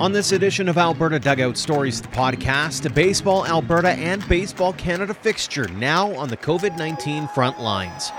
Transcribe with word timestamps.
On 0.00 0.12
this 0.12 0.32
edition 0.32 0.68
of 0.68 0.76
Alberta 0.76 1.18
Dugout 1.18 1.56
Stories, 1.56 2.02
the 2.02 2.08
podcast, 2.08 2.84
a 2.84 2.90
Baseball 2.90 3.46
Alberta 3.46 3.92
and 3.92 4.26
Baseball 4.28 4.74
Canada 4.74 5.14
fixture 5.14 5.66
now 5.68 6.14
on 6.16 6.28
the 6.28 6.36
COVID 6.36 6.76
19 6.76 7.26
front 7.28 7.58
lines. 7.58 8.10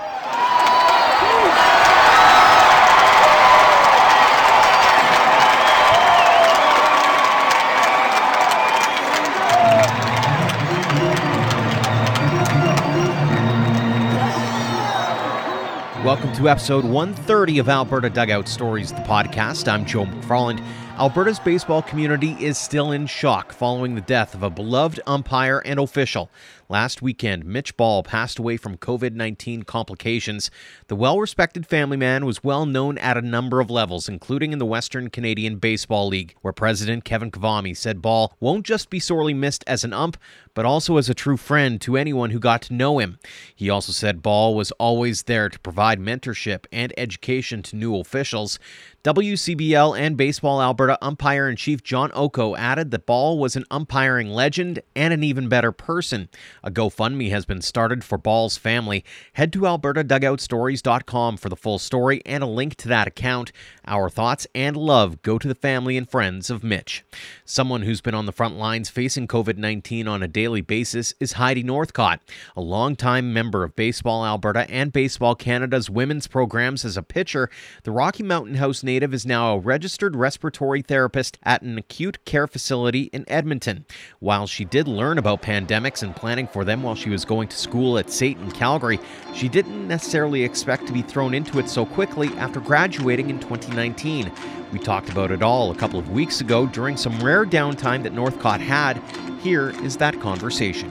Welcome 16.06 16.32
to 16.34 16.48
episode 16.48 16.84
130 16.84 17.58
of 17.58 17.68
Alberta 17.68 18.08
Dugout 18.08 18.46
Stories, 18.46 18.92
the 18.92 19.00
podcast. 19.00 19.66
I'm 19.66 19.84
Joe 19.84 20.04
McFarland. 20.04 20.64
Alberta's 20.98 21.38
baseball 21.38 21.82
community 21.82 22.34
is 22.40 22.56
still 22.56 22.90
in 22.90 23.06
shock 23.06 23.52
following 23.52 23.94
the 23.94 24.00
death 24.00 24.34
of 24.34 24.42
a 24.42 24.48
beloved 24.48 24.98
umpire 25.06 25.58
and 25.66 25.78
official. 25.78 26.30
Last 26.70 27.02
weekend, 27.02 27.44
Mitch 27.44 27.76
Ball 27.76 28.02
passed 28.02 28.38
away 28.38 28.56
from 28.56 28.78
COVID 28.78 29.12
19 29.12 29.64
complications. 29.64 30.50
The 30.88 30.96
well 30.96 31.20
respected 31.20 31.66
family 31.66 31.98
man 31.98 32.24
was 32.24 32.42
well 32.42 32.64
known 32.64 32.96
at 32.98 33.18
a 33.18 33.22
number 33.22 33.60
of 33.60 33.70
levels, 33.70 34.08
including 34.08 34.52
in 34.52 34.58
the 34.58 34.66
Western 34.66 35.10
Canadian 35.10 35.58
Baseball 35.58 36.08
League, 36.08 36.34
where 36.40 36.52
President 36.52 37.04
Kevin 37.04 37.30
Kvame 37.30 37.76
said 37.76 38.02
Ball 38.02 38.34
won't 38.40 38.64
just 38.64 38.88
be 38.88 38.98
sorely 38.98 39.34
missed 39.34 39.62
as 39.66 39.84
an 39.84 39.92
ump, 39.92 40.16
but 40.54 40.64
also 40.64 40.96
as 40.96 41.08
a 41.08 41.14
true 41.14 41.36
friend 41.36 41.80
to 41.82 41.96
anyone 41.96 42.30
who 42.30 42.40
got 42.40 42.62
to 42.62 42.74
know 42.74 42.98
him. 42.98 43.18
He 43.54 43.70
also 43.70 43.92
said 43.92 44.22
Ball 44.22 44.54
was 44.54 44.72
always 44.72 45.24
there 45.24 45.50
to 45.50 45.58
provide 45.60 46.00
mentorship 46.00 46.64
and 46.72 46.92
education 46.96 47.62
to 47.64 47.76
new 47.76 47.96
officials. 47.96 48.58
WCBL 49.06 49.96
and 49.96 50.16
Baseball 50.16 50.60
Alberta 50.60 50.98
umpire 51.00 51.48
in 51.48 51.54
chief 51.54 51.80
John 51.84 52.10
Oko 52.12 52.56
added 52.56 52.90
that 52.90 53.06
Ball 53.06 53.38
was 53.38 53.54
an 53.54 53.64
umpiring 53.70 54.30
legend 54.30 54.82
and 54.96 55.14
an 55.14 55.22
even 55.22 55.48
better 55.48 55.70
person. 55.70 56.28
A 56.64 56.72
GoFundMe 56.72 57.30
has 57.30 57.46
been 57.46 57.62
started 57.62 58.02
for 58.02 58.18
Ball's 58.18 58.56
family. 58.56 59.04
Head 59.34 59.52
to 59.52 59.60
albertadugoutstories.com 59.60 61.36
for 61.36 61.48
the 61.48 61.54
full 61.54 61.78
story 61.78 62.20
and 62.26 62.42
a 62.42 62.48
link 62.48 62.74
to 62.78 62.88
that 62.88 63.06
account. 63.06 63.52
Our 63.86 64.10
thoughts 64.10 64.48
and 64.56 64.76
love 64.76 65.22
go 65.22 65.38
to 65.38 65.46
the 65.46 65.54
family 65.54 65.96
and 65.96 66.10
friends 66.10 66.50
of 66.50 66.64
Mitch. 66.64 67.04
Someone 67.44 67.82
who's 67.82 68.00
been 68.00 68.12
on 68.12 68.26
the 68.26 68.32
front 68.32 68.56
lines 68.56 68.88
facing 68.88 69.28
COVID 69.28 69.56
19 69.56 70.08
on 70.08 70.20
a 70.20 70.26
daily 70.26 70.62
basis 70.62 71.14
is 71.20 71.34
Heidi 71.34 71.62
Northcott, 71.62 72.20
a 72.56 72.60
longtime 72.60 73.32
member 73.32 73.62
of 73.62 73.76
Baseball 73.76 74.26
Alberta 74.26 74.68
and 74.68 74.92
Baseball 74.92 75.36
Canada's 75.36 75.88
women's 75.88 76.26
programs 76.26 76.84
as 76.84 76.96
a 76.96 77.04
pitcher. 77.04 77.48
The 77.84 77.92
Rocky 77.92 78.24
Mountain 78.24 78.56
House 78.56 78.82
native 78.82 78.95
is 79.02 79.26
now 79.26 79.54
a 79.54 79.58
registered 79.58 80.16
respiratory 80.16 80.82
therapist 80.82 81.38
at 81.42 81.62
an 81.62 81.78
acute 81.78 82.24
care 82.24 82.46
facility 82.46 83.04
in 83.12 83.24
Edmonton. 83.28 83.86
While 84.20 84.46
she 84.46 84.64
did 84.64 84.88
learn 84.88 85.18
about 85.18 85.42
pandemics 85.42 86.02
and 86.02 86.14
planning 86.14 86.46
for 86.46 86.64
them 86.64 86.82
while 86.82 86.94
she 86.94 87.10
was 87.10 87.24
going 87.24 87.48
to 87.48 87.56
school 87.56 87.98
at 87.98 88.10
SAIT 88.10 88.38
in 88.38 88.50
Calgary, 88.50 88.98
she 89.34 89.48
didn't 89.48 89.86
necessarily 89.86 90.42
expect 90.42 90.86
to 90.86 90.92
be 90.92 91.02
thrown 91.02 91.34
into 91.34 91.58
it 91.58 91.68
so 91.68 91.84
quickly 91.86 92.28
after 92.36 92.60
graduating 92.60 93.30
in 93.30 93.38
2019. 93.38 93.76
2019. 93.76 94.32
We 94.72 94.78
talked 94.78 95.08
about 95.10 95.30
it 95.30 95.42
all 95.42 95.70
a 95.70 95.74
couple 95.74 95.98
of 95.98 96.10
weeks 96.10 96.40
ago 96.40 96.66
during 96.66 96.96
some 96.96 97.18
rare 97.20 97.44
downtime 97.44 98.02
that 98.02 98.12
Northcott 98.12 98.60
had. 98.60 99.00
Here 99.40 99.70
is 99.84 99.96
that 99.98 100.20
conversation. 100.20 100.90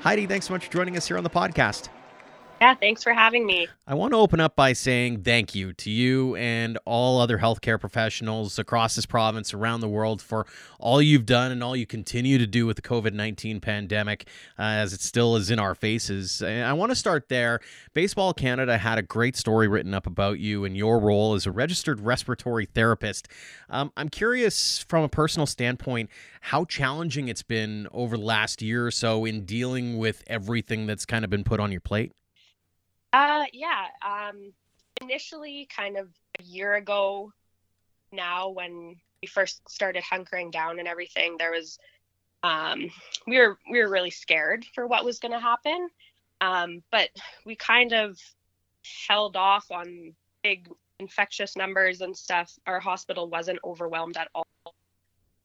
Heidi, 0.00 0.26
thanks 0.26 0.46
so 0.46 0.54
much 0.54 0.66
for 0.66 0.72
joining 0.72 0.96
us 0.96 1.06
here 1.06 1.16
on 1.16 1.24
the 1.24 1.30
podcast. 1.30 1.88
Yeah, 2.64 2.72
thanks 2.72 3.02
for 3.02 3.12
having 3.12 3.44
me. 3.44 3.68
I 3.86 3.92
want 3.92 4.14
to 4.14 4.16
open 4.16 4.40
up 4.40 4.56
by 4.56 4.72
saying 4.72 5.22
thank 5.22 5.54
you 5.54 5.74
to 5.74 5.90
you 5.90 6.34
and 6.36 6.78
all 6.86 7.20
other 7.20 7.36
healthcare 7.36 7.78
professionals 7.78 8.58
across 8.58 8.96
this 8.96 9.04
province, 9.04 9.52
around 9.52 9.80
the 9.80 9.88
world, 9.88 10.22
for 10.22 10.46
all 10.80 11.02
you've 11.02 11.26
done 11.26 11.52
and 11.52 11.62
all 11.62 11.76
you 11.76 11.84
continue 11.84 12.38
to 12.38 12.46
do 12.46 12.64
with 12.64 12.76
the 12.76 12.82
COVID 12.82 13.12
19 13.12 13.60
pandemic 13.60 14.26
uh, 14.58 14.62
as 14.62 14.94
it 14.94 15.02
still 15.02 15.36
is 15.36 15.50
in 15.50 15.58
our 15.58 15.74
faces. 15.74 16.40
I 16.40 16.72
want 16.72 16.90
to 16.90 16.96
start 16.96 17.28
there. 17.28 17.60
Baseball 17.92 18.32
Canada 18.32 18.78
had 18.78 18.96
a 18.96 19.02
great 19.02 19.36
story 19.36 19.68
written 19.68 19.92
up 19.92 20.06
about 20.06 20.38
you 20.38 20.64
and 20.64 20.74
your 20.74 20.98
role 20.98 21.34
as 21.34 21.44
a 21.44 21.50
registered 21.50 22.00
respiratory 22.00 22.64
therapist. 22.64 23.28
Um, 23.68 23.92
I'm 23.94 24.08
curious, 24.08 24.78
from 24.88 25.04
a 25.04 25.10
personal 25.10 25.44
standpoint, 25.44 26.08
how 26.40 26.64
challenging 26.64 27.28
it's 27.28 27.42
been 27.42 27.88
over 27.92 28.16
the 28.16 28.24
last 28.24 28.62
year 28.62 28.86
or 28.86 28.90
so 28.90 29.26
in 29.26 29.44
dealing 29.44 29.98
with 29.98 30.24
everything 30.28 30.86
that's 30.86 31.04
kind 31.04 31.26
of 31.26 31.30
been 31.30 31.44
put 31.44 31.60
on 31.60 31.70
your 31.70 31.82
plate. 31.82 32.14
Uh, 33.14 33.44
yeah. 33.52 33.86
Um, 34.02 34.52
initially, 35.00 35.68
kind 35.74 35.96
of 35.96 36.08
a 36.40 36.42
year 36.42 36.74
ago 36.74 37.32
now, 38.10 38.48
when 38.48 38.96
we 39.22 39.28
first 39.28 39.62
started 39.70 40.02
hunkering 40.02 40.50
down 40.50 40.80
and 40.80 40.88
everything, 40.88 41.36
there 41.38 41.52
was 41.52 41.78
um, 42.42 42.90
we 43.28 43.38
were 43.38 43.56
we 43.70 43.78
were 43.80 43.88
really 43.88 44.10
scared 44.10 44.66
for 44.74 44.88
what 44.88 45.04
was 45.04 45.20
going 45.20 45.30
to 45.30 45.38
happen, 45.38 45.88
um, 46.40 46.82
but 46.90 47.08
we 47.46 47.54
kind 47.54 47.92
of 47.92 48.18
held 49.06 49.36
off 49.36 49.70
on 49.70 50.12
big 50.42 50.68
infectious 50.98 51.56
numbers 51.56 52.00
and 52.00 52.16
stuff. 52.16 52.52
Our 52.66 52.80
hospital 52.80 53.28
wasn't 53.28 53.60
overwhelmed 53.64 54.16
at 54.16 54.28
all 54.34 54.44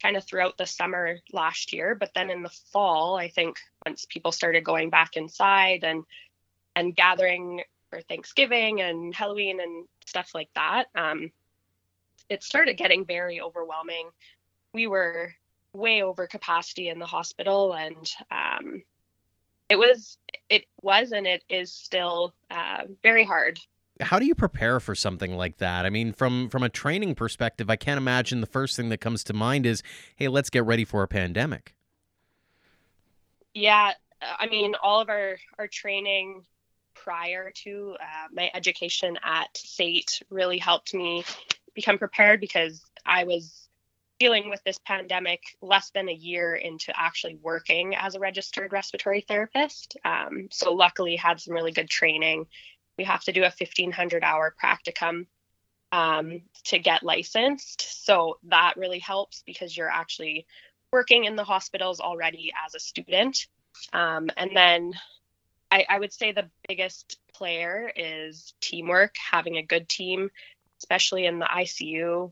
kind 0.01 0.18
of 0.18 0.24
throughout 0.24 0.57
the 0.57 0.66
summer 0.66 1.18
last 1.34 1.74
year 1.74 1.94
but 1.94 2.09
then 2.16 2.30
in 2.30 2.41
the 2.41 2.50
fall 2.72 3.18
i 3.18 3.28
think 3.28 3.57
once 3.86 4.06
people 4.06 4.31
started 4.31 4.63
going 4.63 4.90
back 4.90 5.18
inside 5.18 5.84
and 5.84 6.06
and 6.75 6.96
gathering 6.96 7.63
for 7.90 8.02
Thanksgiving 8.02 8.81
and 8.81 9.13
Halloween 9.13 9.59
and 9.59 9.88
stuff 10.06 10.31
like 10.34 10.50
that. 10.56 10.85
Um, 10.96 11.31
it 12.30 12.44
started 12.44 12.78
getting 12.78 13.06
very 13.06 13.41
overwhelming. 13.41 14.09
We 14.74 14.88
were 14.88 15.34
way 15.74 16.03
over 16.03 16.28
capacity 16.28 16.90
in 16.90 17.00
the 17.00 17.06
hospital, 17.06 17.74
and 17.74 18.12
um, 18.31 18.84
it 19.69 19.78
was 19.78 20.18
it 20.50 20.66
was 20.81 21.12
and 21.12 21.28
it 21.28 21.44
is 21.50 21.72
still 21.72 22.34
uh, 22.52 22.84
very 23.03 23.24
hard. 23.24 23.59
How 24.01 24.18
do 24.18 24.25
you 24.25 24.36
prepare 24.36 24.80
for 24.80 24.96
something 24.96 25.36
like 25.36 25.57
that? 25.57 25.86
I 25.86 25.90
mean, 25.90 26.13
from 26.13 26.50
from 26.50 26.63
a 26.63 26.69
training 26.69 27.16
perspective, 27.16 27.69
I 27.69 27.75
can't 27.75 27.97
imagine 27.97 28.41
the 28.41 28.47
first 28.47 28.75
thing 28.75 28.90
that 28.90 29.00
comes 29.00 29.24
to 29.25 29.34
mind 29.34 29.66
is, 29.66 29.84
"Hey, 30.16 30.28
let's 30.28 30.50
get 30.50 30.66
ready 30.66 30.86
for 30.86 31.03
a 31.03 31.07
pandemic." 31.07 31.74
Yeah, 33.53 33.94
I 34.22 34.47
mean, 34.47 34.75
all 34.81 35.01
of 35.01 35.09
our 35.09 35.38
our 35.57 35.68
training 35.68 36.46
prior 37.04 37.52
to 37.64 37.96
uh, 38.00 38.28
my 38.32 38.50
education 38.54 39.18
at 39.24 39.50
SAIT 39.56 40.22
really 40.30 40.58
helped 40.58 40.94
me 40.94 41.24
become 41.74 41.98
prepared 41.98 42.40
because 42.40 42.82
I 43.06 43.24
was 43.24 43.68
dealing 44.20 44.50
with 44.50 44.62
this 44.66 44.80
pandemic 44.86 45.42
less 45.62 45.92
than 45.92 46.10
a 46.10 46.14
year 46.14 46.54
into 46.54 46.92
actually 46.96 47.38
working 47.42 47.96
as 47.96 48.16
a 48.16 48.20
registered 48.20 48.74
respiratory 48.74 49.22
therapist. 49.22 49.96
Um, 50.04 50.50
so 50.52 50.74
luckily 50.74 51.16
had 51.16 51.40
some 51.40 51.54
really 51.54 51.72
good 51.72 51.90
training. 51.90 52.48
We 52.98 53.06
have 53.06 53.24
to 53.24 53.31
do 53.31 53.42
a 53.42 53.54
1500 53.58 54.24
hour 54.24 54.54
practicum 54.62 55.28
um, 55.92 56.42
to 56.66 56.80
get 56.80 57.02
licensed. 57.02 58.06
So 58.06 58.40
that 58.44 58.74
really 58.76 59.00
helps 59.00 59.42
because 59.46 59.76
you're 59.76 59.90
actually 59.90 60.46
working 60.92 61.24
in 61.24 61.38
the 61.38 61.46
hospitals 61.46 62.02
already 62.02 62.52
as 62.66 62.76
a 62.76 62.80
student. 62.80 63.48
Um, 63.94 64.30
and 64.36 64.52
then 64.54 64.94
I, 65.72 65.85
I 65.88 66.00
would 66.00 66.13
say 66.13 66.31
the 66.31 66.50
biggest 66.68 67.19
player 67.34 67.91
is 67.96 68.53
teamwork, 68.62 69.16
having 69.31 69.57
a 69.57 69.63
good 69.63 69.88
team, 69.88 70.30
especially 70.80 71.25
in 71.25 71.40
the 71.40 71.46
ICU. 71.46 72.31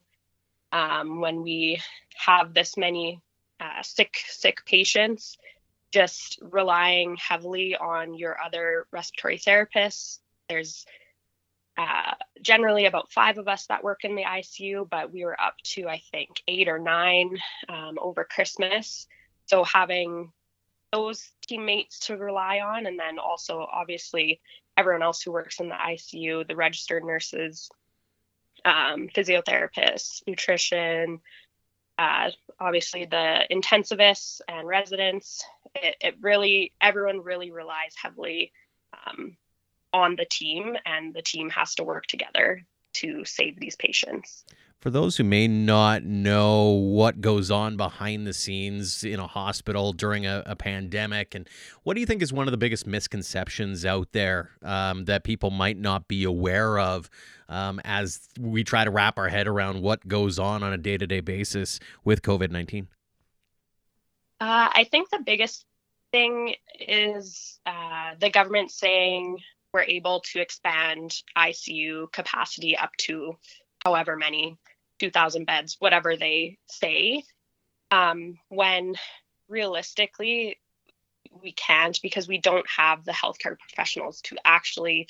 Um, 0.71 1.21
when 1.21 1.43
we 1.43 1.81
have 2.15 2.53
this 2.53 2.75
many 2.77 3.21
uh, 3.59 3.81
sick 3.83 4.17
sick 4.27 4.65
patients, 4.65 5.37
just 5.91 6.39
relying 6.41 7.15
heavily 7.15 7.75
on 7.75 8.15
your 8.15 8.37
other 8.43 8.85
respiratory 8.91 9.37
therapists. 9.37 10.19
There's 10.49 10.85
uh, 11.77 12.15
generally 12.41 12.85
about 12.85 13.11
five 13.11 13.37
of 13.37 13.47
us 13.47 13.67
that 13.67 13.83
work 13.83 14.03
in 14.03 14.15
the 14.15 14.23
ICU, 14.23 14.89
but 14.89 15.11
we 15.11 15.23
were 15.23 15.39
up 15.39 15.55
to 15.63 15.87
I 15.87 16.01
think 16.11 16.41
eight 16.47 16.67
or 16.67 16.79
nine 16.79 17.37
um, 17.69 17.97
over 18.01 18.23
Christmas. 18.23 19.07
So 19.45 19.63
having 19.63 20.31
those 20.91 21.29
teammates 21.47 21.99
to 21.99 22.17
rely 22.17 22.59
on 22.59 22.85
and 22.85 22.99
then 22.99 23.19
also 23.19 23.67
obviously 23.71 24.39
everyone 24.77 25.03
else 25.03 25.21
who 25.21 25.31
works 25.31 25.59
in 25.59 25.69
the 25.69 25.75
icu 25.75 26.47
the 26.47 26.55
registered 26.55 27.03
nurses 27.03 27.69
um, 28.65 29.07
physiotherapists 29.09 30.21
nutrition 30.27 31.19
uh, 31.97 32.29
obviously 32.59 33.05
the 33.05 33.45
intensivists 33.51 34.41
and 34.47 34.67
residents. 34.67 35.43
It, 35.75 35.95
it, 36.01 36.15
really 36.21 36.73
everyone 36.79 37.23
really 37.23 37.51
relies 37.51 37.95
heavily 38.01 38.51
um, 39.05 39.37
on 39.93 40.15
the 40.15 40.25
team 40.25 40.75
and 40.85 41.13
the 41.13 41.21
team 41.21 41.49
has 41.49 41.75
to 41.75 41.83
work 41.83 42.05
together 42.05 42.61
to 42.93 43.25
save 43.25 43.59
these 43.59 43.75
patients 43.75 44.43
For 44.79 44.91
those 44.91 45.17
who 45.17 45.23
may 45.23 45.47
not 45.47 46.03
know 46.03 46.69
what 46.69 47.19
goes 47.19 47.49
on 47.49 47.77
behind 47.77 48.27
the 48.27 48.33
scenes 48.33 49.03
in 49.03 49.19
a 49.19 49.25
hospital 49.25 49.91
during 49.91 50.27
a, 50.27 50.43
a 50.45 50.55
pandemic, 50.55 51.33
and 51.33 51.49
what 51.81 51.95
do 51.95 51.99
you 51.99 52.05
think 52.05 52.21
is 52.21 52.31
one 52.31 52.47
of 52.47 52.51
the 52.51 52.57
biggest 52.57 52.85
misconceptions 52.85 53.85
out 53.85 54.09
there 54.11 54.51
um, 54.61 55.05
that 55.05 55.23
people 55.23 55.49
might 55.49 55.77
not 55.77 56.07
be 56.07 56.23
aware 56.23 56.77
of 56.77 57.09
um, 57.49 57.81
as 57.85 58.29
we 58.39 58.63
try 58.63 58.83
to 58.83 58.91
wrap 58.91 59.17
our 59.17 59.29
head 59.29 59.47
around 59.47 59.81
what 59.81 60.07
goes 60.07 60.37
on 60.37 60.61
on 60.61 60.73
a 60.73 60.77
day 60.77 60.95
to 60.95 61.07
day 61.07 61.21
basis 61.21 61.79
with 62.03 62.21
COVID 62.21 62.51
19? 62.51 62.87
Uh, 64.39 64.69
I 64.71 64.87
think 64.91 65.09
the 65.09 65.23
biggest 65.25 65.65
thing 66.11 66.53
is 66.79 67.59
uh, 67.65 68.11
the 68.19 68.29
government 68.29 68.69
saying 68.69 69.39
we're 69.73 69.81
able 69.81 70.21
to 70.31 70.39
expand 70.39 71.15
ICU 71.35 72.11
capacity 72.11 72.77
up 72.77 72.91
to 72.97 73.35
however 73.83 74.15
many 74.15 74.57
2,000 74.99 75.45
beds, 75.45 75.77
whatever 75.79 76.15
they 76.15 76.57
say. 76.67 77.23
Um, 77.91 78.37
when 78.49 78.95
realistically, 79.47 80.59
we 81.41 81.51
can't 81.51 81.99
because 82.01 82.27
we 82.27 82.39
don't 82.39 82.65
have 82.69 83.05
the 83.05 83.11
healthcare 83.11 83.57
professionals 83.57 84.21
to 84.21 84.35
actually 84.43 85.07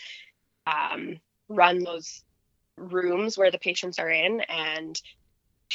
um, 0.66 1.20
run 1.50 1.84
those 1.84 2.24
rooms 2.78 3.38
where 3.38 3.52
the 3.52 3.58
patients 3.58 4.00
are 4.00 4.10
in 4.10 4.42
and 4.42 5.02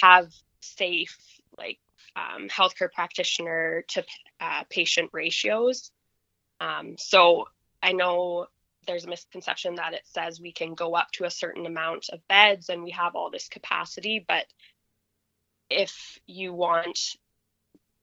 have 0.00 0.32
safe, 0.60 1.18
like, 1.58 1.78
um, 2.14 2.48
healthcare 2.48 2.92
practitioner 2.92 3.84
to 3.88 4.04
uh, 4.40 4.64
patient 4.68 5.10
ratios. 5.12 5.90
Um, 6.60 6.96
so 6.98 7.46
I 7.82 7.92
know 7.92 8.46
there's 8.86 9.04
a 9.04 9.08
misconception 9.08 9.76
that 9.76 9.94
it 9.94 10.02
says 10.04 10.40
we 10.40 10.52
can 10.52 10.74
go 10.74 10.94
up 10.94 11.10
to 11.12 11.24
a 11.24 11.30
certain 11.30 11.66
amount 11.66 12.06
of 12.12 12.26
beds 12.28 12.68
and 12.68 12.82
we 12.82 12.90
have 12.90 13.14
all 13.14 13.30
this 13.30 13.48
capacity 13.48 14.24
but 14.26 14.44
if 15.70 16.18
you 16.26 16.52
want 16.52 16.98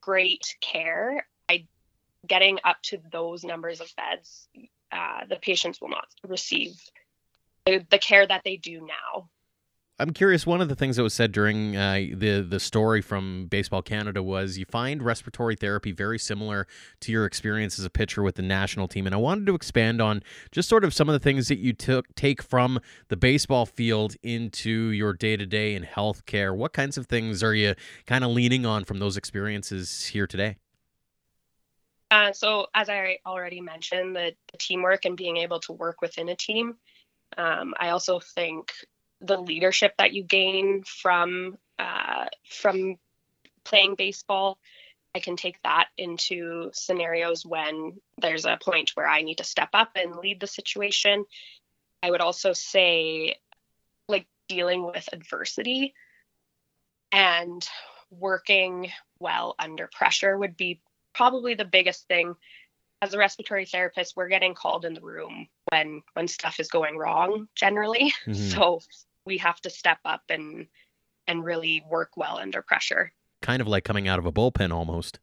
great 0.02 0.56
care 0.62 1.26
I, 1.50 1.68
getting 2.26 2.60
up 2.64 2.78
to 2.84 3.00
those 3.12 3.44
numbers 3.44 3.82
of 3.82 3.94
beds 3.96 4.48
uh, 4.92 5.26
the 5.30 5.36
patients 5.36 5.80
will 5.82 5.90
not 5.90 6.08
receive 6.28 6.74
the, 7.66 7.86
the 7.90 8.00
care 8.00 8.26
that 8.26 8.42
they 8.44 8.58
do 8.58 8.82
now 8.82 9.30
I'm 10.02 10.12
curious. 10.12 10.46
One 10.46 10.62
of 10.62 10.70
the 10.70 10.76
things 10.76 10.96
that 10.96 11.04
was 11.04 11.14
said 11.14 11.34
during 11.34 11.76
uh, 11.76 11.96
the 12.14 12.40
the 12.40 12.60
story 12.60 13.02
from 13.02 13.48
Baseball 13.48 13.82
Canada 13.82 14.24
was 14.24 14.58
you 14.58 14.66
find 14.66 15.04
respiratory 15.04 15.58
therapy 15.58 15.92
very 15.92 16.18
similar 16.18 16.68
to 17.02 17.12
your 17.12 17.26
experience 17.26 17.78
as 17.78 17.84
a 17.84 17.90
pitcher 17.90 18.24
with 18.24 18.36
the 18.36 18.42
national 18.42 18.88
team, 18.88 19.06
and 19.06 19.14
I 19.14 19.18
wanted 19.18 19.46
to 19.48 19.56
expand 19.56 20.02
on 20.02 20.24
just 20.52 20.70
sort 20.70 20.86
of 20.86 20.94
some 20.94 21.10
of 21.10 21.14
the 21.14 21.20
things 21.20 21.50
that 21.50 21.60
you 21.60 21.74
took 21.74 22.16
take 22.16 22.42
from 22.42 22.80
the 23.10 23.18
baseball 23.18 23.66
field 23.66 24.16
into 24.24 24.70
your 24.70 25.12
day 25.12 25.36
to 25.36 25.46
day 25.46 25.76
in 25.76 25.84
healthcare. 25.84 26.56
What 26.56 26.72
kinds 26.72 26.98
of 26.98 27.08
things 27.08 27.44
are 27.44 27.54
you 27.54 27.76
kind 28.06 28.24
of 28.24 28.32
leaning 28.32 28.66
on 28.66 28.86
from 28.86 29.00
those 29.00 29.18
experiences 29.18 30.06
here 30.06 30.28
today? 30.28 30.56
Uh, 32.10 32.32
so, 32.32 32.68
as 32.74 32.88
I 32.88 33.18
already 33.26 33.60
mentioned, 33.60 34.16
the, 34.16 34.32
the, 34.52 34.58
teamwork 34.58 35.06
and 35.06 35.16
being 35.16 35.38
able 35.38 35.60
to 35.60 35.74
work 35.74 36.02
within 36.02 36.30
a 36.30 36.36
team. 36.36 36.76
Um, 37.38 37.76
I 37.80 37.90
also 37.90 38.20
think 38.20 38.72
the 39.22 39.38
leadership 39.38 39.94
that 39.98 40.14
you 40.14 40.24
gain 40.24 40.84
from 40.84 41.58
uh, 41.78 42.26
from 42.50 42.96
playing 43.64 43.96
baseball 43.96 44.58
i 45.16 45.20
can 45.20 45.36
take 45.36 45.62
that 45.64 45.88
into 45.98 46.70
scenarios 46.74 47.46
when 47.46 47.94
there's 48.22 48.46
a 48.46 48.58
point 48.62 48.92
where 48.96 49.08
i 49.08 49.22
need 49.22 49.38
to 49.38 49.44
step 49.44 49.70
up 49.74 49.92
and 49.96 50.16
lead 50.16 50.40
the 50.40 50.48
situation. 50.48 51.26
I 52.02 52.12
would 52.12 52.22
also 52.22 52.54
say 52.54 53.36
like 54.08 54.28
dealing 54.48 54.86
with 54.86 55.08
adversity 55.12 55.94
and 57.12 57.68
working 58.12 58.92
well 59.20 59.56
under 59.60 59.90
pressure 59.92 60.38
would 60.38 60.58
be 60.58 60.82
probably 61.14 61.54
the 61.54 61.66
biggest 61.66 62.08
thing. 62.08 62.36
As 63.02 63.14
a 63.14 63.18
respiratory 63.18 63.66
therapist 63.66 64.16
we're 64.16 64.28
getting 64.28 64.54
called 64.54 64.86
in 64.86 64.94
the 64.94 65.02
room 65.02 65.48
when 65.72 66.02
when 66.14 66.28
stuff 66.28 66.60
is 66.60 66.70
going 66.70 66.98
wrong 66.98 67.48
generally. 67.56 68.14
Mm-hmm. 68.26 68.58
so 68.58 68.80
we 69.30 69.38
have 69.38 69.62
to 69.62 69.70
step 69.70 70.00
up 70.04 70.24
and 70.28 70.68
and 71.28 71.46
really 71.46 71.84
work 71.90 72.18
well 72.18 72.40
under 72.40 72.62
pressure. 72.62 73.14
Kind 73.42 73.62
of 73.62 73.68
like 73.68 73.86
coming 73.86 74.08
out 74.08 74.20
of 74.20 74.26
a 74.26 74.32
bullpen 74.32 74.74
almost. 74.74 75.20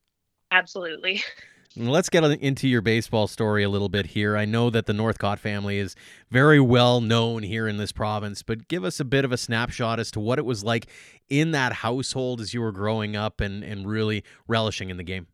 Absolutely. 0.50 1.22
Let's 1.78 2.08
get 2.08 2.24
into 2.24 2.68
your 2.68 2.80
baseball 2.80 3.26
story 3.26 3.62
a 3.62 3.68
little 3.68 3.90
bit 3.90 4.06
here. 4.06 4.34
I 4.34 4.46
know 4.46 4.70
that 4.70 4.86
the 4.86 4.94
Northcott 4.94 5.38
family 5.38 5.76
is 5.76 5.94
very 6.30 6.58
well 6.58 7.02
known 7.02 7.42
here 7.42 7.68
in 7.68 7.76
this 7.76 7.92
province, 7.92 8.42
but 8.42 8.66
give 8.68 8.82
us 8.82 8.98
a 8.98 9.04
bit 9.04 9.26
of 9.26 9.32
a 9.32 9.36
snapshot 9.36 10.00
as 10.00 10.10
to 10.12 10.20
what 10.20 10.38
it 10.38 10.46
was 10.46 10.64
like 10.64 10.86
in 11.28 11.50
that 11.50 11.74
household 11.74 12.40
as 12.40 12.54
you 12.54 12.62
were 12.62 12.72
growing 12.72 13.14
up 13.14 13.42
and, 13.42 13.62
and 13.62 13.86
really 13.86 14.24
relishing 14.48 14.88
in 14.88 14.96
the 14.96 15.02
game. 15.02 15.26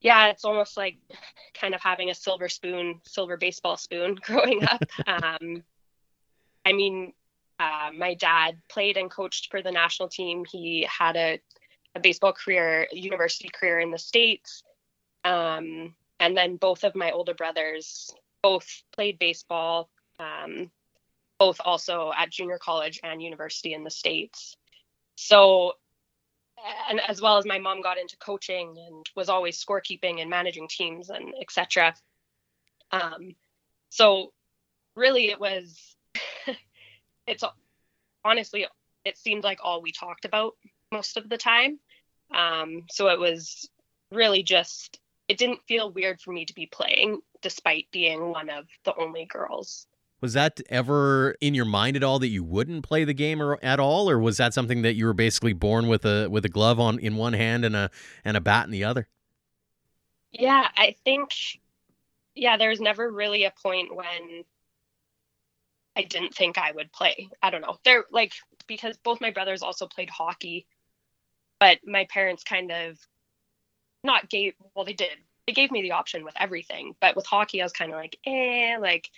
Yeah, 0.00 0.28
it's 0.28 0.44
almost 0.44 0.78
like 0.78 0.96
kind 1.52 1.74
of 1.74 1.82
having 1.82 2.08
a 2.08 2.14
silver 2.14 2.48
spoon, 2.48 3.00
silver 3.04 3.36
baseball 3.36 3.76
spoon 3.76 4.14
growing 4.22 4.64
up. 4.64 4.82
um, 5.06 5.62
I 6.64 6.72
mean, 6.72 7.12
uh, 7.58 7.90
my 7.96 8.14
dad 8.14 8.58
played 8.68 8.96
and 8.96 9.10
coached 9.10 9.50
for 9.50 9.62
the 9.62 9.70
national 9.70 10.08
team. 10.08 10.44
He 10.44 10.86
had 10.90 11.16
a, 11.16 11.40
a 11.94 12.00
baseball 12.00 12.32
career, 12.32 12.88
university 12.92 13.48
career 13.48 13.80
in 13.80 13.90
the 13.90 13.98
States. 13.98 14.62
Um, 15.24 15.94
and 16.20 16.36
then 16.36 16.56
both 16.56 16.84
of 16.84 16.94
my 16.94 17.10
older 17.10 17.34
brothers 17.34 18.10
both 18.42 18.82
played 18.92 19.18
baseball, 19.18 19.88
um, 20.18 20.70
both 21.38 21.60
also 21.64 22.12
at 22.16 22.30
junior 22.30 22.58
college 22.58 23.00
and 23.02 23.22
university 23.22 23.72
in 23.74 23.84
the 23.84 23.90
States. 23.90 24.56
So, 25.16 25.74
and 26.88 27.00
as 27.08 27.20
well 27.20 27.38
as 27.38 27.46
my 27.46 27.58
mom 27.58 27.82
got 27.82 27.98
into 27.98 28.16
coaching 28.16 28.76
and 28.86 29.06
was 29.14 29.28
always 29.28 29.62
scorekeeping 29.62 30.20
and 30.20 30.30
managing 30.30 30.68
teams 30.68 31.10
and 31.10 31.34
etc. 31.40 31.94
Um, 32.90 33.34
so 33.90 34.32
really 34.96 35.30
it 35.30 35.40
was 35.40 35.93
it's 37.26 37.44
honestly 38.24 38.66
it 39.04 39.18
seemed 39.18 39.44
like 39.44 39.58
all 39.62 39.82
we 39.82 39.92
talked 39.92 40.24
about 40.24 40.54
most 40.90 41.16
of 41.16 41.28
the 41.28 41.36
time. 41.36 41.78
Um, 42.34 42.84
so 42.90 43.08
it 43.08 43.18
was 43.18 43.68
really 44.10 44.42
just 44.42 45.00
it 45.28 45.38
didn't 45.38 45.60
feel 45.66 45.90
weird 45.90 46.20
for 46.20 46.32
me 46.32 46.44
to 46.44 46.54
be 46.54 46.66
playing 46.66 47.20
despite 47.42 47.86
being 47.90 48.30
one 48.30 48.50
of 48.50 48.66
the 48.84 48.94
only 48.96 49.26
girls. 49.26 49.86
Was 50.20 50.32
that 50.32 50.60
ever 50.70 51.36
in 51.40 51.54
your 51.54 51.66
mind 51.66 51.96
at 51.96 52.02
all 52.02 52.18
that 52.18 52.28
you 52.28 52.42
wouldn't 52.42 52.82
play 52.82 53.04
the 53.04 53.12
game 53.12 53.42
or, 53.42 53.58
at 53.62 53.78
all, 53.78 54.08
or 54.08 54.18
was 54.18 54.38
that 54.38 54.54
something 54.54 54.80
that 54.82 54.94
you 54.94 55.04
were 55.04 55.12
basically 55.12 55.52
born 55.52 55.86
with 55.86 56.06
a 56.06 56.28
with 56.30 56.44
a 56.46 56.48
glove 56.48 56.80
on 56.80 56.98
in 56.98 57.16
one 57.16 57.34
hand 57.34 57.64
and 57.64 57.76
a 57.76 57.90
and 58.24 58.36
a 58.36 58.40
bat 58.40 58.64
in 58.64 58.70
the 58.70 58.84
other? 58.84 59.08
Yeah, 60.32 60.68
I 60.76 60.96
think 61.04 61.30
yeah, 62.34 62.56
there 62.56 62.70
was 62.70 62.80
never 62.80 63.10
really 63.10 63.44
a 63.44 63.52
point 63.62 63.94
when 63.94 64.44
I 65.96 66.02
didn't 66.02 66.34
think 66.34 66.58
I 66.58 66.72
would 66.72 66.92
play. 66.92 67.28
I 67.42 67.50
don't 67.50 67.60
know. 67.60 67.78
They're 67.84 68.04
like 68.10 68.32
because 68.66 68.96
both 68.98 69.20
my 69.20 69.30
brothers 69.30 69.62
also 69.62 69.86
played 69.86 70.10
hockey, 70.10 70.66
but 71.60 71.78
my 71.86 72.06
parents 72.10 72.42
kind 72.44 72.72
of 72.72 72.98
not 74.02 74.28
gave 74.28 74.54
well 74.74 74.84
they 74.84 74.92
did. 74.92 75.16
They 75.46 75.52
gave 75.52 75.70
me 75.70 75.82
the 75.82 75.92
option 75.92 76.24
with 76.24 76.34
everything, 76.38 76.94
but 77.00 77.16
with 77.16 77.26
hockey 77.26 77.60
I 77.60 77.64
was 77.64 77.72
kind 77.72 77.92
of 77.92 77.96
like, 77.96 78.18
"Eh, 78.26 78.76
like 78.80 79.10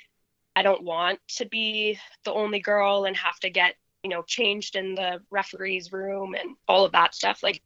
I 0.55 0.63
don't 0.63 0.83
want 0.83 1.21
to 1.37 1.47
be 1.47 1.99
the 2.25 2.33
only 2.33 2.61
girl 2.61 3.05
and 3.05 3.17
have 3.17 3.39
to 3.41 3.51
get, 3.51 3.77
you 4.03 4.11
know, 4.11 4.23
changed 4.23 4.77
in 4.77 4.95
the 4.95 5.23
referee's 5.31 5.93
room 5.93 6.35
and 6.35 6.57
all 6.69 6.85
of 6.85 6.93
that 6.93 7.15
stuff." 7.15 7.43
Like 7.43 7.63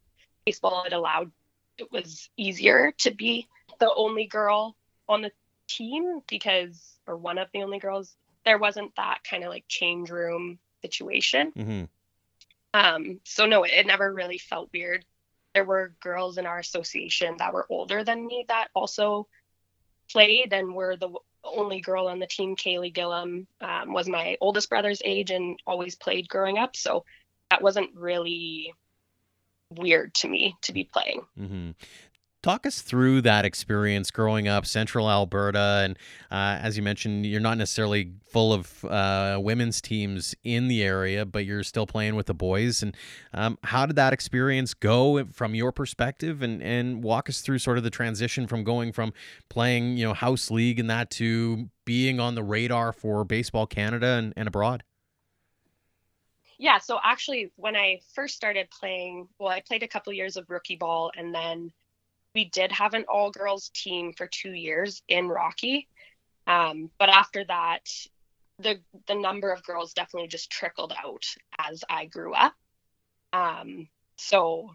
baseball 0.47 0.85
it 0.85 0.93
allowed 0.93 1.33
it 1.79 1.90
was 1.90 2.29
easier 2.37 2.93
to 2.99 3.11
be 3.11 3.49
the 3.81 3.93
only 3.95 4.26
girl 4.26 4.76
on 5.09 5.23
the 5.23 5.33
team 5.69 6.21
because 6.29 6.99
or 7.07 7.17
one 7.17 7.38
of 7.38 7.49
the 7.52 7.62
only 7.62 7.79
girls 7.79 8.17
there 8.44 8.59
wasn't 8.59 8.94
that 8.97 9.18
kind 9.28 9.44
of 9.44 9.50
like 9.50 9.64
change 9.68 10.11
room 10.11 10.59
situation. 10.82 11.52
Mm-hmm. 11.56 11.85
Um, 12.73 13.20
so 13.25 13.47
no, 13.47 13.64
it, 13.64 13.73
it 13.73 13.87
never 13.87 14.12
really 14.12 14.38
felt 14.38 14.70
weird. 14.73 15.04
There 15.54 15.64
were 15.64 15.94
girls 16.00 16.38
in 16.38 16.47
our 16.47 16.59
association 16.59 17.37
that 17.38 17.52
were 17.52 17.66
older 17.68 18.04
than 18.04 18.26
me 18.26 18.44
that 18.49 18.68
also 18.75 19.26
played 20.11 20.52
and 20.52 20.75
were 20.75 20.97
the 20.97 21.11
only 21.42 21.80
girl 21.80 22.06
on 22.06 22.18
the 22.18 22.26
team. 22.26 22.56
Kaylee 22.56 22.94
Gillum 22.94 23.47
um, 23.61 23.92
was 23.92 24.09
my 24.09 24.37
oldest 24.40 24.68
brother's 24.68 25.02
age 25.04 25.30
and 25.30 25.59
always 25.66 25.97
played 25.97 26.28
growing 26.28 26.59
up. 26.59 26.76
So 26.76 27.04
that 27.50 27.62
wasn't 27.62 27.90
really 27.94 28.73
weird 29.70 30.14
to 30.14 30.28
me 30.28 30.56
to 30.62 30.73
be 30.73 30.85
playing. 30.85 31.23
Mm-hmm. 31.38 31.70
Talk 32.42 32.64
us 32.64 32.80
through 32.80 33.20
that 33.23 33.44
experience 33.44 34.11
growing 34.11 34.49
up, 34.49 34.64
Central 34.64 35.11
Alberta, 35.11 35.82
and 35.85 35.99
uh, 36.30 36.59
as 36.62 36.75
you 36.75 36.82
mentioned, 36.82 37.26
you're 37.26 37.38
not 37.38 37.59
necessarily 37.59 38.12
full 38.30 38.54
of 38.54 38.82
uh, 38.87 39.38
women's 39.38 39.82
teams 39.82 40.35
in 40.42 40.66
the 40.66 40.82
area, 40.82 41.26
but 41.26 41.44
you're 41.44 41.62
still 41.62 41.87
playing 41.87 42.14
with 42.14 42.25
the 42.25 42.32
boys. 42.35 42.82
And 42.82 42.97
um, 43.35 43.59
how 43.64 43.85
did 43.85 43.97
that 43.97 44.14
experience 44.14 44.73
go 44.73 45.26
from 45.26 45.54
your 45.54 45.70
perspective? 45.70 46.40
And 46.40 46.62
and 46.62 47.04
walk 47.04 47.28
us 47.28 47.42
through 47.42 47.59
sort 47.59 47.76
of 47.76 47.85
the 47.85 47.90
transition 47.90 48.47
from 48.47 48.64
going 48.64 48.92
from 48.92 49.12
playing, 49.50 49.99
you 49.99 50.06
know, 50.06 50.14
house 50.14 50.50
league 50.50 50.78
and 50.80 50.88
that 50.88 51.11
to 51.11 51.68
being 51.85 52.20
on 52.20 52.37
the 52.37 52.42
radar 52.42 52.94
for 52.94 53.23
Baseball 53.23 53.66
Canada 53.66 54.06
and, 54.06 54.32
and 54.35 54.49
abroad. 54.49 54.82
yeah, 56.56 56.78
so 56.78 56.99
actually, 57.04 57.50
when 57.56 57.76
I 57.76 58.00
first 58.14 58.35
started 58.35 58.68
playing, 58.70 59.28
well, 59.38 59.50
I 59.50 59.61
played 59.61 59.82
a 59.82 59.88
couple 59.88 60.12
years 60.14 60.37
of 60.38 60.49
rookie 60.49 60.76
ball, 60.76 61.11
and 61.16 61.35
then 61.35 61.73
we 62.35 62.47
did 62.47 62.73
have 62.73 62.95
an 62.95 63.05
all 63.09 63.31
girls 63.31 63.71
team 63.75 64.13
for 64.13 64.27
two 64.27 64.53
years 64.53 65.03
in 65.09 65.29
Rocky. 65.29 65.89
Um, 66.47 66.91
but 66.99 67.09
after 67.09 67.45
that, 67.45 67.89
the 68.59 68.81
the 69.07 69.15
number 69.15 69.53
of 69.53 69.65
girls 69.65 69.95
definitely 69.95 70.29
just 70.29 70.51
trickled 70.51 70.93
out 70.93 71.25
as 71.59 71.83
I 71.89 72.07
grew 72.07 72.35
up. 72.35 72.55
Um, 73.33 73.89
so 74.17 74.71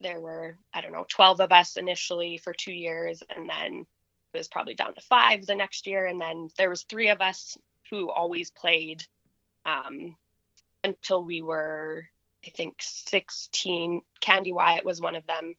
there 0.00 0.20
were 0.20 0.56
I 0.72 0.80
don't 0.80 0.92
know 0.92 1.06
12 1.08 1.40
of 1.40 1.52
us 1.52 1.76
initially 1.76 2.38
for 2.38 2.52
two 2.52 2.72
years, 2.72 3.22
and 3.34 3.48
then 3.48 3.86
it 4.34 4.38
was 4.38 4.48
probably 4.48 4.74
down 4.74 4.94
to 4.94 5.00
five 5.00 5.46
the 5.46 5.54
next 5.54 5.86
year, 5.86 6.06
and 6.06 6.20
then 6.20 6.48
there 6.58 6.70
was 6.70 6.82
three 6.82 7.08
of 7.08 7.20
us 7.20 7.56
who 7.90 8.10
always 8.10 8.50
played. 8.50 9.04
Um, 9.64 10.16
until 10.84 11.24
we 11.24 11.42
were, 11.42 12.06
I 12.46 12.50
think, 12.50 12.76
16. 12.80 14.02
Candy 14.20 14.52
Wyatt 14.52 14.84
was 14.84 15.00
one 15.00 15.16
of 15.16 15.26
them. 15.26 15.54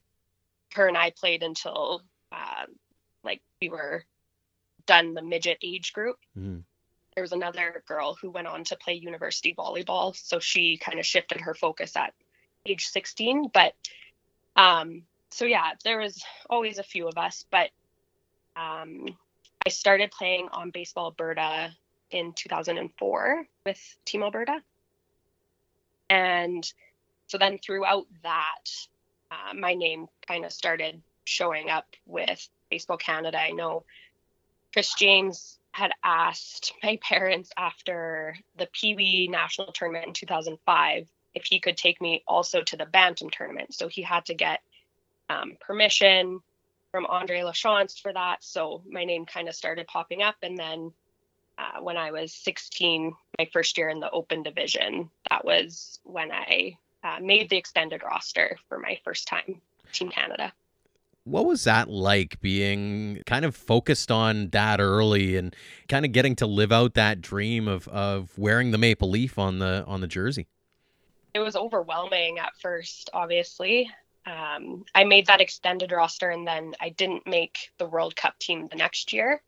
Her 0.74 0.86
and 0.86 0.96
I 0.96 1.10
played 1.10 1.42
until 1.42 2.02
uh, 2.32 2.66
like 3.24 3.42
we 3.60 3.68
were 3.68 4.04
done 4.86 5.14
the 5.14 5.22
midget 5.22 5.58
age 5.62 5.92
group. 5.92 6.16
Mm-hmm. 6.36 6.60
There 7.14 7.22
was 7.22 7.32
another 7.32 7.82
girl 7.86 8.14
who 8.14 8.30
went 8.30 8.46
on 8.46 8.64
to 8.64 8.76
play 8.76 8.94
university 8.94 9.54
volleyball, 9.54 10.14
so 10.16 10.38
she 10.38 10.78
kind 10.78 10.98
of 10.98 11.06
shifted 11.06 11.40
her 11.40 11.54
focus 11.54 11.96
at 11.96 12.14
age 12.66 12.86
16. 12.86 13.50
But 13.52 13.74
um, 14.56 15.02
so 15.30 15.44
yeah, 15.44 15.72
there 15.84 15.98
was 15.98 16.24
always 16.48 16.78
a 16.78 16.82
few 16.82 17.08
of 17.08 17.18
us, 17.18 17.44
but 17.50 17.70
um, 18.56 19.06
I 19.66 19.70
started 19.70 20.10
playing 20.10 20.48
on 20.52 20.70
Baseball 20.70 21.06
Alberta 21.06 21.70
in 22.10 22.32
2004 22.32 23.46
with 23.66 23.96
Team 24.04 24.22
Alberta. 24.22 24.60
And 26.08 26.70
so 27.28 27.38
then 27.38 27.58
throughout 27.58 28.06
that, 28.22 28.70
uh, 29.30 29.54
my 29.54 29.74
name 29.74 30.08
kind 30.26 30.44
of 30.44 30.52
started 30.52 31.00
showing 31.24 31.70
up 31.70 31.86
with 32.06 32.48
Baseball 32.70 32.96
Canada. 32.96 33.38
I 33.38 33.50
know 33.50 33.84
Chris 34.72 34.94
James 34.94 35.58
had 35.72 35.92
asked 36.02 36.72
my 36.82 36.98
parents 37.02 37.50
after 37.56 38.36
the 38.56 38.68
Pee 38.72 38.94
Wee 38.94 39.28
National 39.30 39.72
Tournament 39.72 40.08
in 40.08 40.12
2005 40.14 41.08
if 41.34 41.44
he 41.44 41.60
could 41.60 41.76
take 41.76 42.00
me 42.00 42.24
also 42.26 42.62
to 42.62 42.76
the 42.76 42.86
Bantam 42.86 43.30
tournament. 43.30 43.72
So 43.72 43.86
he 43.86 44.02
had 44.02 44.26
to 44.26 44.34
get 44.34 44.60
um, 45.28 45.56
permission 45.60 46.40
from 46.90 47.06
Andre 47.06 47.42
Lachance 47.42 48.00
for 48.00 48.12
that. 48.12 48.42
So 48.42 48.82
my 48.88 49.04
name 49.04 49.26
kind 49.26 49.48
of 49.48 49.54
started 49.54 49.86
popping 49.86 50.22
up. 50.22 50.34
And 50.42 50.58
then 50.58 50.92
uh, 51.56 51.80
when 51.82 51.96
I 51.96 52.10
was 52.10 52.32
16, 52.32 53.12
my 53.38 53.48
first 53.52 53.78
year 53.78 53.88
in 53.88 54.00
the 54.00 54.10
open 54.10 54.42
division. 54.42 55.10
That 55.28 55.44
was 55.44 55.98
when 56.04 56.32
I 56.32 56.76
uh, 57.02 57.18
made 57.20 57.50
the 57.50 57.56
extended 57.56 58.02
roster 58.02 58.58
for 58.68 58.78
my 58.78 58.98
first 59.04 59.26
time, 59.26 59.60
Team 59.92 60.10
Canada. 60.10 60.52
What 61.24 61.44
was 61.44 61.64
that 61.64 61.88
like 61.88 62.40
being 62.40 63.22
kind 63.26 63.44
of 63.44 63.54
focused 63.54 64.10
on 64.10 64.48
that 64.50 64.80
early 64.80 65.36
and 65.36 65.54
kind 65.88 66.04
of 66.04 66.12
getting 66.12 66.34
to 66.36 66.46
live 66.46 66.72
out 66.72 66.94
that 66.94 67.20
dream 67.20 67.68
of, 67.68 67.86
of 67.88 68.36
wearing 68.38 68.70
the 68.70 68.78
maple 68.78 69.10
leaf 69.10 69.38
on 69.38 69.58
the 69.58 69.84
on 69.86 70.00
the 70.00 70.06
jersey? 70.06 70.46
It 71.34 71.40
was 71.40 71.56
overwhelming 71.56 72.38
at 72.38 72.56
first, 72.56 73.10
obviously. 73.12 73.90
Um, 74.26 74.84
I 74.94 75.04
made 75.04 75.26
that 75.26 75.40
extended 75.40 75.92
roster 75.92 76.30
and 76.30 76.46
then 76.46 76.74
I 76.80 76.90
didn't 76.90 77.26
make 77.26 77.70
the 77.78 77.86
World 77.86 78.16
Cup 78.16 78.38
team 78.38 78.68
the 78.68 78.76
next 78.76 79.12
year. 79.12 79.42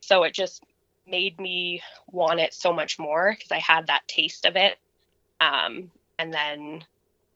So 0.00 0.22
it 0.22 0.34
just 0.34 0.62
made 1.06 1.38
me 1.38 1.82
want 2.10 2.40
it 2.40 2.54
so 2.54 2.72
much 2.72 2.98
more 2.98 3.34
because 3.36 3.52
I 3.52 3.58
had 3.58 3.86
that 3.88 4.06
taste 4.08 4.46
of 4.46 4.56
it. 4.56 4.78
Um, 5.40 5.90
and 6.20 6.32
then 6.32 6.84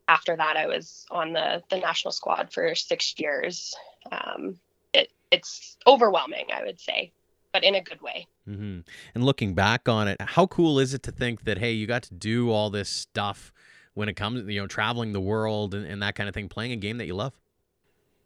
after 0.08 0.36
that, 0.36 0.56
I 0.56 0.66
was 0.66 1.06
on 1.10 1.32
the 1.32 1.62
the 1.70 1.78
national 1.78 2.12
squad 2.12 2.52
for 2.52 2.74
six 2.74 3.14
years. 3.18 3.74
Um, 4.12 4.58
it, 4.92 5.10
it's 5.30 5.78
overwhelming, 5.86 6.46
I 6.54 6.62
would 6.64 6.78
say, 6.78 7.12
but 7.52 7.64
in 7.64 7.74
a 7.74 7.80
good 7.80 8.02
way. 8.02 8.26
Mm-hmm. 8.48 8.80
And 9.14 9.24
looking 9.24 9.54
back 9.54 9.88
on 9.88 10.06
it, 10.08 10.20
how 10.20 10.46
cool 10.46 10.78
is 10.78 10.92
it 10.92 11.02
to 11.04 11.12
think 11.12 11.44
that 11.44 11.58
hey, 11.58 11.72
you 11.72 11.86
got 11.86 12.02
to 12.04 12.14
do 12.14 12.50
all 12.50 12.68
this 12.68 12.90
stuff 12.90 13.52
when 13.94 14.08
it 14.08 14.14
comes, 14.14 14.46
you 14.52 14.60
know, 14.60 14.66
traveling 14.66 15.12
the 15.12 15.20
world 15.20 15.74
and, 15.74 15.86
and 15.86 16.02
that 16.02 16.14
kind 16.14 16.28
of 16.28 16.34
thing, 16.34 16.48
playing 16.48 16.72
a 16.72 16.76
game 16.76 16.98
that 16.98 17.06
you 17.06 17.14
love. 17.14 17.32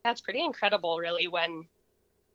That's 0.03 0.21
pretty 0.21 0.43
incredible, 0.43 0.99
really, 0.99 1.29
when 1.29 1.67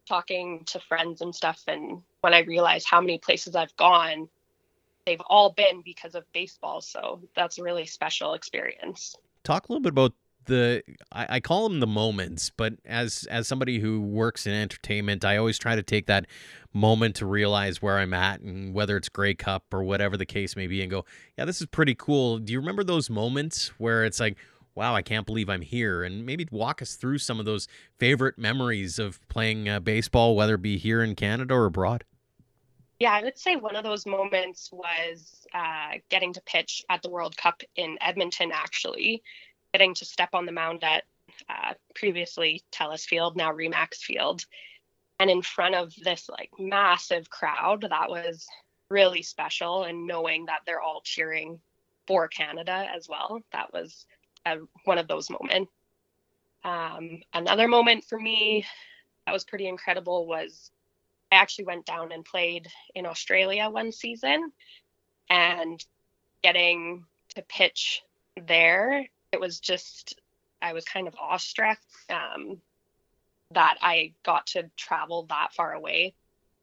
talking 0.08 0.64
to 0.66 0.80
friends 0.80 1.22
and 1.22 1.34
stuff 1.34 1.62
and 1.68 2.02
when 2.20 2.34
i 2.34 2.40
realize 2.40 2.84
how 2.84 3.00
many 3.00 3.18
places 3.18 3.56
i've 3.56 3.74
gone 3.78 4.28
they've 5.06 5.22
all 5.28 5.52
been 5.52 5.82
because 5.84 6.16
of 6.16 6.24
baseball 6.34 6.82
so 6.82 7.22
that's 7.36 7.58
a 7.58 7.64
really 7.64 7.86
special 7.86 8.34
experience 8.34 9.16
talk 9.44 9.68
a 9.68 9.72
little 9.72 9.82
bit 9.82 9.92
about 9.92 10.14
the 10.46 10.84
I, 11.12 11.28
I, 11.30 11.40
call 11.40 11.70
them 11.70 11.80
the 11.80 11.88
moments 11.88 12.52
but 12.56 12.74
as 12.86 13.26
as 13.32 13.48
somebody 13.48 13.80
who 13.80 14.02
works 14.02 14.46
in 14.46 14.54
entertainment 14.54 15.24
i 15.24 15.38
always 15.38 15.58
try 15.58 15.76
to 15.76 15.84
take 15.84 16.08
that 16.08 16.26
moment 16.74 17.16
to 17.18 17.26
realize 17.26 17.82
where 17.82 17.98
i'm 17.98 18.14
at 18.14 18.42
and 18.42 18.74
whether 18.74 18.98
it's 18.98 19.08
grey 19.08 19.36
cup 19.36 19.74
or 19.74 19.84
whatever 19.84 20.18
the 20.18 20.26
case 20.26 20.58
may 20.58 20.68
be 20.68 20.82
and 20.82 20.92
go 20.92 21.06
yeah 21.38 21.46
this 21.46 21.62
is 21.62 21.68
pretty 21.68 21.96
cool 21.96 22.40
do 22.40 22.52
you 22.52 22.60
remember 22.60 22.84
those 22.84 23.10
moments 23.10 23.70
where 23.78 24.04
it's 24.04 24.20
like 24.20 24.38
wow, 24.76 24.96
I 24.96 25.02
can't 25.02 25.26
believe 25.26 25.50
I'm 25.50 25.62
here. 25.62 26.04
And 26.04 26.26
maybe 26.26 26.48
walk 26.52 26.82
us 26.82 26.96
through 26.96 27.20
some 27.20 27.40
of 27.40 27.46
those 27.46 27.68
favorite 28.00 28.38
memories 28.38 29.00
of 29.00 29.20
playing 29.28 29.70
uh, 29.70 29.80
baseball, 29.80 30.36
whether 30.36 30.56
it 30.56 30.62
be 30.62 30.78
here 30.78 31.04
in 31.04 31.16
Canada 31.16 31.54
or 31.54 31.66
abroad. 31.66 32.04
Yeah, 33.00 33.12
I 33.12 33.24
would 33.24 33.38
say 33.38 33.56
one 33.56 33.76
of 33.76 33.84
those 33.84 34.06
moments 34.06 34.70
was 34.72 35.46
uh, 35.54 35.98
getting 36.10 36.34
to 36.34 36.42
pitch 36.42 36.84
at 36.90 37.02
the 37.02 37.10
World 37.10 37.36
Cup 37.36 37.62
in 37.76 37.98
Edmonton, 38.02 38.52
actually, 38.54 39.24
getting 39.74 39.94
to 39.96 40.06
step 40.06 40.30
on 40.34 40.46
the 40.46 40.52
mound 40.52 40.84
at 40.84 41.04
uh, 41.50 41.74
previously 41.96 42.62
Telus 42.72 43.06
Field, 43.06 43.36
now 43.36 43.52
Remax 43.52 43.96
Field. 43.98 44.46
And 45.20 45.30
in 45.30 45.42
front 45.42 45.76
of 45.76 45.94
this 46.04 46.30
like 46.30 46.52
massive 46.60 47.30
crowd, 47.30 47.86
that 47.90 48.10
was 48.10 48.48
really 48.90 49.22
special. 49.22 49.84
And 49.84 50.08
knowing 50.08 50.46
that 50.46 50.62
they're 50.66 50.82
all 50.82 51.02
cheering 51.04 51.60
for 52.08 52.28
Canada 52.28 52.88
as 52.96 53.08
well, 53.10 53.42
that 53.52 53.74
was 53.74 54.06
a, 54.46 54.58
one 54.86 54.98
of 54.98 55.08
those 55.08 55.30
moments. 55.30 55.72
Um, 56.64 57.22
another 57.34 57.68
moment 57.68 58.06
for 58.06 58.20
me 58.20 58.66
that 59.26 59.34
was 59.34 59.44
pretty 59.44 59.68
incredible 59.68 60.28
was 60.28 60.72
I 61.34 61.38
actually 61.38 61.66
went 61.66 61.86
down 61.86 62.12
and 62.12 62.24
played 62.24 62.68
in 62.94 63.06
Australia 63.06 63.70
one 63.70 63.92
season 63.92 64.52
and 65.30 65.84
getting 66.44 67.06
to 67.36 67.42
pitch 67.42 68.04
there, 68.40 69.06
it 69.32 69.40
was 69.40 69.60
just, 69.60 70.20
I 70.62 70.74
was 70.74 70.86
kind 70.86 71.08
of 71.08 71.16
awestruck 71.20 71.80
um, 72.10 72.62
that 73.52 73.78
I 73.82 74.14
got 74.24 74.48
to 74.48 74.70
travel 74.78 75.26
that 75.30 75.54
far 75.54 75.74
away. 75.74 76.14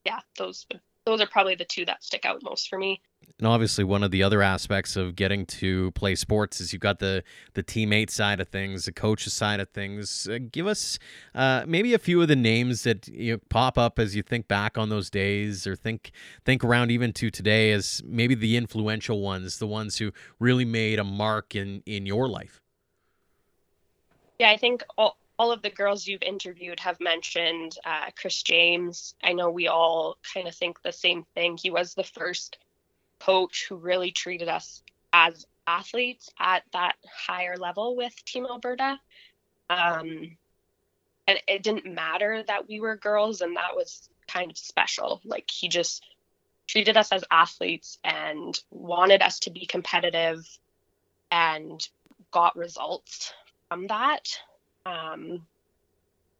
Yeah, 0.04 0.20
those 0.38 0.66
those 1.04 1.20
are 1.20 1.26
probably 1.26 1.54
the 1.54 1.64
two 1.64 1.84
that 1.86 2.04
stick 2.04 2.24
out 2.24 2.42
most 2.42 2.68
for 2.68 2.78
me. 2.78 3.00
And 3.38 3.46
obviously, 3.46 3.84
one 3.84 4.02
of 4.02 4.10
the 4.10 4.22
other 4.22 4.42
aspects 4.42 4.96
of 4.96 5.16
getting 5.16 5.46
to 5.46 5.90
play 5.92 6.14
sports 6.14 6.60
is 6.60 6.72
you've 6.72 6.82
got 6.82 6.98
the 6.98 7.22
the 7.54 7.62
teammate 7.62 8.10
side 8.10 8.40
of 8.40 8.48
things, 8.48 8.84
the 8.84 8.92
coach's 8.92 9.32
side 9.32 9.60
of 9.60 9.68
things. 9.70 10.28
Uh, 10.30 10.38
give 10.50 10.66
us 10.66 10.98
uh, 11.34 11.64
maybe 11.66 11.94
a 11.94 11.98
few 11.98 12.20
of 12.20 12.28
the 12.28 12.36
names 12.36 12.82
that 12.82 13.08
you 13.08 13.32
know, 13.32 13.40
pop 13.48 13.78
up 13.78 13.98
as 13.98 14.14
you 14.14 14.22
think 14.22 14.48
back 14.48 14.76
on 14.76 14.88
those 14.88 15.10
days, 15.10 15.66
or 15.66 15.76
think 15.76 16.12
think 16.44 16.64
around 16.64 16.90
even 16.90 17.12
to 17.14 17.30
today 17.30 17.72
as 17.72 18.02
maybe 18.04 18.34
the 18.34 18.56
influential 18.56 19.20
ones, 19.20 19.58
the 19.58 19.66
ones 19.66 19.98
who 19.98 20.12
really 20.38 20.64
made 20.64 20.98
a 20.98 21.04
mark 21.04 21.54
in 21.54 21.82
in 21.86 22.06
your 22.06 22.28
life. 22.28 22.60
Yeah, 24.38 24.50
I 24.50 24.56
think 24.56 24.82
all, 24.96 25.18
all 25.38 25.52
of 25.52 25.60
the 25.60 25.68
girls 25.68 26.06
you've 26.06 26.22
interviewed 26.22 26.80
have 26.80 26.98
mentioned 26.98 27.76
uh, 27.84 28.10
Chris 28.14 28.42
James. 28.42 29.14
I 29.22 29.34
know 29.34 29.50
we 29.50 29.68
all 29.68 30.16
kind 30.34 30.48
of 30.48 30.54
think 30.54 30.82
the 30.82 30.92
same 30.92 31.24
thing. 31.34 31.58
He 31.58 31.70
was 31.70 31.92
the 31.92 32.04
first 32.04 32.56
coach 33.20 33.66
who 33.68 33.76
really 33.76 34.10
treated 34.10 34.48
us 34.48 34.82
as 35.12 35.46
athletes 35.66 36.30
at 36.38 36.62
that 36.72 36.96
higher 37.26 37.56
level 37.56 37.96
with 37.96 38.14
Team 38.24 38.46
Alberta. 38.46 38.98
Um, 39.68 40.36
and 41.26 41.38
it 41.46 41.62
didn't 41.62 41.86
matter 41.86 42.42
that 42.48 42.68
we 42.68 42.80
were 42.80 42.96
girls, 42.96 43.40
and 43.40 43.56
that 43.56 43.76
was 43.76 44.08
kind 44.26 44.50
of 44.50 44.58
special. 44.58 45.20
Like 45.24 45.48
he 45.50 45.68
just 45.68 46.04
treated 46.66 46.96
us 46.96 47.12
as 47.12 47.24
athletes 47.30 47.98
and 48.04 48.58
wanted 48.70 49.22
us 49.22 49.40
to 49.40 49.50
be 49.50 49.66
competitive 49.66 50.44
and 51.30 51.86
got 52.30 52.56
results 52.56 53.32
from 53.68 53.86
that. 53.88 54.28
Um, 54.86 55.46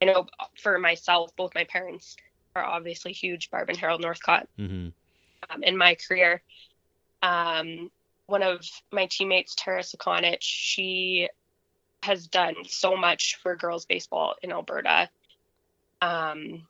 I 0.01 0.07
know 0.07 0.27
for 0.61 0.79
myself, 0.79 1.35
both 1.37 1.55
my 1.55 1.65
parents 1.65 2.17
are 2.57 2.65
obviously 2.65 3.13
huge 3.13 3.51
Barb 3.51 3.69
and 3.69 3.79
Harold 3.79 4.01
Northcott 4.01 4.49
mm-hmm. 4.59 4.89
um, 5.51 5.63
in 5.63 5.77
my 5.77 5.95
career 5.95 6.43
um, 7.23 7.91
one 8.27 8.43
of 8.43 8.65
my 8.93 9.07
teammates, 9.07 9.55
Tara 9.57 9.83
Sakonich, 9.83 10.39
she 10.41 11.29
has 12.03 12.27
done 12.27 12.55
so 12.67 12.97
much 12.97 13.37
for 13.43 13.57
girls 13.57 13.85
baseball 13.85 14.37
in 14.43 14.53
Alberta, 14.53 15.11
um, 16.01 16.67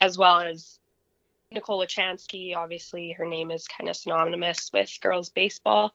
as 0.00 0.18
well 0.18 0.40
as 0.40 0.78
Nicola 1.50 1.86
Chansky. 1.86 2.54
Obviously, 2.54 3.12
her 3.12 3.24
name 3.24 3.50
is 3.50 3.66
kind 3.68 3.88
of 3.88 3.96
synonymous 3.96 4.70
with 4.72 4.98
girls 5.00 5.30
baseball. 5.30 5.94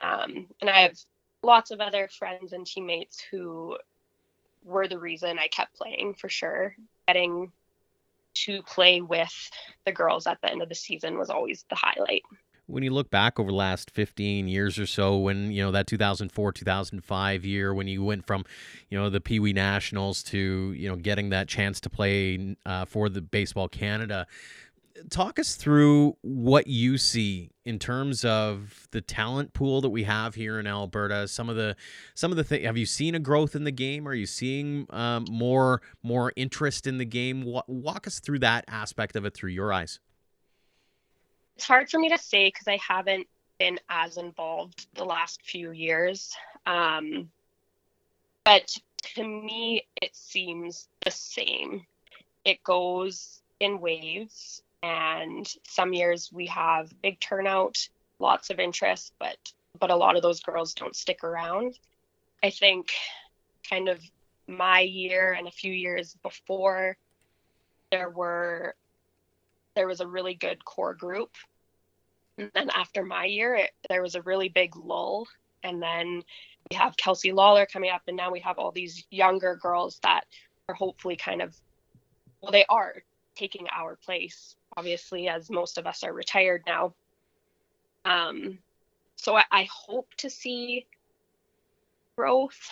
Um, 0.00 0.46
and 0.60 0.70
I 0.70 0.82
have 0.82 0.98
lots 1.42 1.70
of 1.70 1.80
other 1.80 2.08
friends 2.08 2.52
and 2.52 2.66
teammates 2.66 3.20
who 3.30 3.76
were 4.64 4.88
the 4.88 4.98
reason 4.98 5.38
I 5.38 5.48
kept 5.48 5.76
playing 5.76 6.14
for 6.14 6.28
sure. 6.28 6.74
Getting 7.06 7.52
to 8.34 8.62
play 8.62 9.00
with 9.00 9.50
the 9.84 9.92
girls 9.92 10.26
at 10.26 10.40
the 10.40 10.50
end 10.50 10.62
of 10.62 10.68
the 10.68 10.74
season 10.74 11.18
was 11.18 11.30
always 11.30 11.64
the 11.68 11.76
highlight 11.76 12.22
when 12.66 12.82
you 12.82 12.90
look 12.90 13.10
back 13.10 13.38
over 13.38 13.50
the 13.50 13.56
last 13.56 13.90
15 13.90 14.48
years 14.48 14.78
or 14.78 14.86
so 14.86 15.18
when 15.18 15.50
you 15.50 15.62
know 15.62 15.70
that 15.70 15.86
2004 15.86 16.52
2005 16.52 17.44
year 17.44 17.74
when 17.74 17.86
you 17.86 18.02
went 18.02 18.26
from 18.26 18.44
you 18.90 18.98
know 18.98 19.10
the 19.10 19.20
pee 19.20 19.38
wee 19.38 19.52
nationals 19.52 20.22
to 20.22 20.72
you 20.76 20.88
know 20.88 20.96
getting 20.96 21.30
that 21.30 21.48
chance 21.48 21.80
to 21.80 21.90
play 21.90 22.56
uh, 22.66 22.84
for 22.84 23.08
the 23.08 23.20
baseball 23.20 23.68
canada 23.68 24.26
talk 25.10 25.38
us 25.38 25.56
through 25.56 26.16
what 26.22 26.66
you 26.66 26.98
see 26.98 27.50
in 27.64 27.78
terms 27.78 28.24
of 28.24 28.86
the 28.92 29.00
talent 29.00 29.52
pool 29.52 29.80
that 29.80 29.90
we 29.90 30.04
have 30.04 30.34
here 30.34 30.58
in 30.60 30.66
Alberta. 30.66 31.26
Some 31.28 31.48
of 31.48 31.56
the 31.56 31.76
some 32.14 32.30
of 32.30 32.36
the 32.36 32.44
things. 32.44 32.64
Have 32.64 32.76
you 32.76 32.86
seen 32.86 33.14
a 33.14 33.18
growth 33.18 33.54
in 33.54 33.64
the 33.64 33.72
game? 33.72 34.06
Are 34.06 34.14
you 34.14 34.26
seeing 34.26 34.86
um, 34.90 35.24
more 35.30 35.82
more 36.02 36.32
interest 36.36 36.86
in 36.86 36.98
the 36.98 37.04
game? 37.04 37.42
Walk 37.66 38.06
us 38.06 38.20
through 38.20 38.40
that 38.40 38.64
aspect 38.68 39.16
of 39.16 39.24
it 39.24 39.34
through 39.34 39.50
your 39.50 39.72
eyes 39.72 39.98
it's 41.56 41.64
hard 41.64 41.88
for 41.90 41.98
me 41.98 42.08
to 42.08 42.18
say 42.18 42.48
because 42.48 42.68
I 42.68 42.78
haven't 42.86 43.26
been 43.58 43.78
as 43.88 44.16
involved 44.16 44.86
the 44.94 45.04
last 45.04 45.42
few 45.42 45.70
years. 45.70 46.34
Um, 46.66 47.30
but 48.44 48.76
to 49.14 49.24
me, 49.24 49.86
it 50.00 50.14
seems 50.14 50.88
the 51.04 51.10
same. 51.10 51.86
It 52.44 52.62
goes 52.62 53.40
in 53.60 53.80
waves, 53.80 54.62
and 54.82 55.50
some 55.66 55.92
years 55.92 56.30
we 56.32 56.46
have 56.46 56.92
big 57.00 57.20
turnout, 57.20 57.88
lots 58.18 58.50
of 58.50 58.58
interest, 58.58 59.12
but 59.18 59.36
but 59.78 59.90
a 59.90 59.96
lot 59.96 60.16
of 60.16 60.22
those 60.22 60.40
girls 60.40 60.74
don't 60.74 60.94
stick 60.94 61.24
around. 61.24 61.78
I 62.42 62.50
think 62.50 62.92
kind 63.68 63.88
of 63.88 63.98
my 64.46 64.80
year 64.80 65.32
and 65.32 65.48
a 65.48 65.52
few 65.52 65.72
years 65.72 66.16
before 66.22 66.96
there 67.90 68.10
were 68.10 68.74
there 69.74 69.86
was 69.86 70.00
a 70.00 70.06
really 70.06 70.34
good 70.34 70.64
core 70.64 70.94
group. 70.94 71.30
And 72.38 72.50
then 72.54 72.70
after 72.70 73.04
my 73.04 73.24
year, 73.26 73.54
it, 73.54 73.70
there 73.88 74.02
was 74.02 74.14
a 74.14 74.22
really 74.22 74.48
big 74.48 74.76
lull. 74.76 75.26
And 75.62 75.82
then 75.82 76.22
we 76.70 76.76
have 76.76 76.96
Kelsey 76.96 77.32
Lawler 77.32 77.66
coming 77.66 77.90
up, 77.90 78.02
and 78.06 78.16
now 78.16 78.30
we 78.30 78.40
have 78.40 78.58
all 78.58 78.70
these 78.70 79.04
younger 79.10 79.56
girls 79.56 79.98
that 80.02 80.24
are 80.68 80.74
hopefully 80.74 81.16
kind 81.16 81.42
of, 81.42 81.54
well, 82.40 82.52
they 82.52 82.64
are 82.68 83.02
taking 83.34 83.66
our 83.74 83.96
place, 83.96 84.56
obviously, 84.76 85.28
as 85.28 85.50
most 85.50 85.78
of 85.78 85.86
us 85.86 86.02
are 86.02 86.12
retired 86.12 86.62
now. 86.66 86.94
Um, 88.04 88.58
so 89.16 89.36
I, 89.36 89.44
I 89.50 89.68
hope 89.70 90.08
to 90.18 90.30
see 90.30 90.86
growth, 92.16 92.70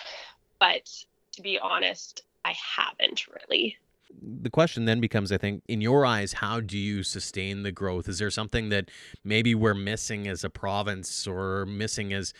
but 0.59 0.91
to 1.33 1.43
be 1.43 1.59
honest, 1.59 2.25
I 2.45 2.55
haven't 2.77 3.27
really 3.29 3.79
the 4.21 4.51
question 4.51 4.85
then 4.85 5.01
becomes, 5.01 5.33
I 5.33 5.39
think, 5.39 5.63
in 5.69 5.81
your 5.81 6.05
eyes, 6.05 6.35
how 6.35 6.61
do 6.61 6.79
you 6.79 7.03
sustain 7.03 7.63
the 7.63 7.73
growth? 7.73 8.09
Is 8.09 8.19
there 8.19 8.31
something 8.31 8.69
that 8.69 8.91
maybe 9.25 9.55
we're 9.55 9.75
missing 9.75 10.29
as 10.29 10.45
a 10.45 10.51
province 10.51 11.27
or 11.27 11.67
missing 11.67 12.13
as 12.13 12.33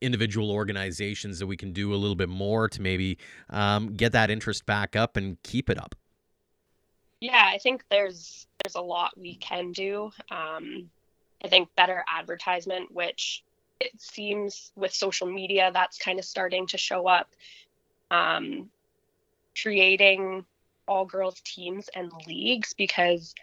individual 0.00 0.50
organizations 0.50 1.38
that 1.38 1.46
we 1.46 1.56
can 1.56 1.72
do 1.72 1.94
a 1.94 1.96
little 1.96 2.16
bit 2.16 2.28
more 2.28 2.68
to 2.68 2.82
maybe 2.82 3.18
um, 3.50 3.94
get 3.94 4.12
that 4.12 4.30
interest 4.30 4.66
back 4.66 4.96
up 4.96 5.16
and 5.16 5.42
keep 5.42 5.70
it 5.70 5.78
up? 5.78 5.94
Yeah, 7.20 7.44
I 7.46 7.58
think 7.58 7.84
there's 7.88 8.46
there's 8.64 8.74
a 8.74 8.80
lot 8.80 9.12
we 9.16 9.36
can 9.36 9.72
do. 9.72 10.10
Um, 10.30 10.90
I 11.44 11.48
think 11.48 11.68
better 11.76 12.04
advertisement, 12.12 12.92
which 12.92 13.44
it 13.80 13.92
seems 14.00 14.72
with 14.76 14.92
social 14.92 15.26
media 15.26 15.70
that's 15.72 15.98
kind 15.98 16.18
of 16.18 16.24
starting 16.24 16.66
to 16.68 16.78
show 16.78 17.08
up. 17.08 17.30
Um, 18.10 18.70
creating 19.60 20.44
all 20.86 21.04
girls 21.04 21.40
teams 21.44 21.88
and 21.94 22.12
leagues 22.26 22.74
because 22.74 23.34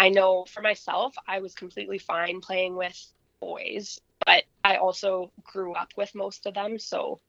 I 0.00 0.08
know 0.10 0.44
for 0.48 0.60
myself, 0.60 1.14
I 1.26 1.40
was 1.40 1.54
completely 1.54 1.98
fine 1.98 2.40
playing 2.40 2.76
with 2.76 2.96
boys, 3.40 4.00
but 4.24 4.44
I 4.64 4.76
also 4.76 5.32
grew 5.42 5.74
up 5.74 5.92
with 5.96 6.14
most 6.14 6.46
of 6.46 6.54
them. 6.54 6.78
So 6.78 7.20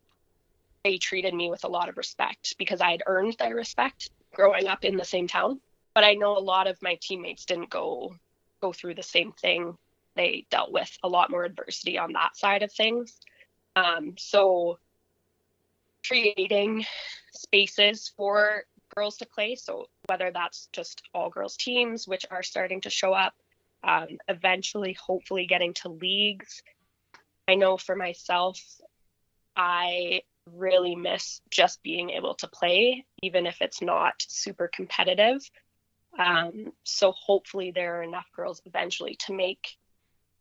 they 0.83 0.97
treated 0.97 1.33
me 1.33 1.49
with 1.49 1.63
a 1.63 1.69
lot 1.69 1.89
of 1.89 1.97
respect 1.97 2.55
because 2.57 2.81
I 2.81 2.91
had 2.91 3.03
earned 3.05 3.35
their 3.37 3.55
respect 3.55 4.11
growing 4.33 4.67
up 4.67 4.85
in 4.85 4.97
the 4.97 5.05
same 5.05 5.27
town. 5.27 5.59
But 5.93 6.03
I 6.03 6.13
know 6.13 6.37
a 6.37 6.39
lot 6.39 6.67
of 6.67 6.81
my 6.81 6.97
teammates 7.01 7.45
didn't 7.45 7.69
go 7.69 8.15
go 8.61 8.73
through 8.73 8.95
the 8.95 9.03
same 9.03 9.31
thing. 9.33 9.77
They 10.15 10.45
dealt 10.51 10.71
with 10.71 10.95
a 11.03 11.07
lot 11.07 11.31
more 11.31 11.45
adversity 11.45 11.97
on 11.97 12.13
that 12.13 12.35
side 12.37 12.61
of 12.61 12.71
things. 12.71 13.17
Um, 13.75 14.15
so 14.17 14.79
creating 16.05 16.85
spaces 17.33 18.11
for 18.15 18.63
girls 18.95 19.17
to 19.17 19.25
play. 19.25 19.55
So 19.55 19.87
whether 20.07 20.31
that's 20.31 20.69
just 20.71 21.01
all 21.13 21.29
girls 21.29 21.57
teams, 21.57 22.07
which 22.07 22.25
are 22.29 22.43
starting 22.43 22.81
to 22.81 22.89
show 22.89 23.13
up, 23.13 23.33
um, 23.83 24.17
eventually, 24.27 24.93
hopefully, 24.93 25.45
getting 25.45 25.73
to 25.75 25.89
leagues. 25.89 26.61
I 27.47 27.55
know 27.55 27.77
for 27.77 27.95
myself, 27.95 28.59
I 29.55 30.21
really 30.53 30.95
miss 30.95 31.41
just 31.49 31.81
being 31.83 32.09
able 32.11 32.35
to 32.35 32.47
play, 32.47 33.05
even 33.21 33.45
if 33.45 33.61
it's 33.61 33.81
not 33.81 34.13
super 34.27 34.67
competitive. 34.67 35.49
Um, 36.17 36.73
so 36.83 37.11
hopefully, 37.11 37.71
there 37.71 37.99
are 37.99 38.03
enough 38.03 38.27
girls 38.35 38.61
eventually 38.65 39.15
to 39.27 39.33
make 39.33 39.77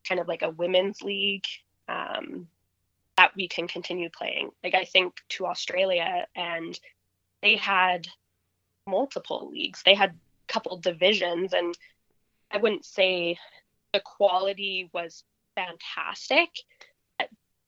kind 0.09 0.21
of 0.21 0.27
like 0.27 0.43
a 0.43 0.51
women's 0.51 1.03
league 1.03 1.45
um, 1.89 2.49
that 3.17 3.33
we 3.37 3.49
can 3.49 3.69
continue 3.69 4.09
playing. 4.11 4.51
Like 4.65 4.75
I 4.75 4.85
think 4.85 5.15
to 5.31 5.47
Australia, 5.47 6.27
and 6.35 6.79
they 7.43 7.57
had 7.57 8.09
multiple 8.89 9.51
leagues. 9.53 9.83
They 9.85 9.95
had 9.95 10.11
a 10.11 10.53
couple 10.53 10.77
divisions, 10.79 11.53
and 11.53 11.77
I 12.51 12.59
wouldn't 12.59 12.85
say 12.85 13.39
the 13.93 14.01
quality 14.01 14.91
was 14.93 15.25
fantastic. 15.55 16.51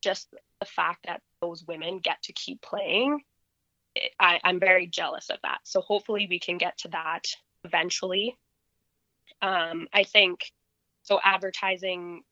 Just 0.03 0.35
the 0.61 0.67
fact 0.67 1.07
that 1.07 1.21
those 1.43 1.65
women 1.67 1.99
get 1.99 2.23
to 2.23 2.33
keep 2.33 2.63
playing, 2.63 3.21
I, 4.19 4.41
I'm 4.43 4.59
very 4.59 4.87
jealous 4.87 5.29
of 5.29 5.39
that. 5.43 5.59
So 5.65 5.83
hopefully 5.83 6.27
we 6.29 6.39
can 6.39 6.57
get 6.57 6.79
to 6.79 6.89
that 6.89 7.27
eventually. 7.65 8.39
Um, 9.43 9.89
I 9.93 10.05
think 10.05 10.53
so. 11.03 11.21
Advertising 11.23 12.23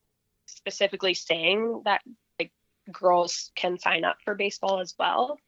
specifically 0.46 1.12
saying 1.14 1.82
that 1.84 2.00
like 2.38 2.52
girls 2.90 3.50
can 3.54 3.78
sign 3.78 4.04
up 4.04 4.16
for 4.24 4.34
baseball 4.34 4.80
as 4.80 4.94
well. 4.98 5.38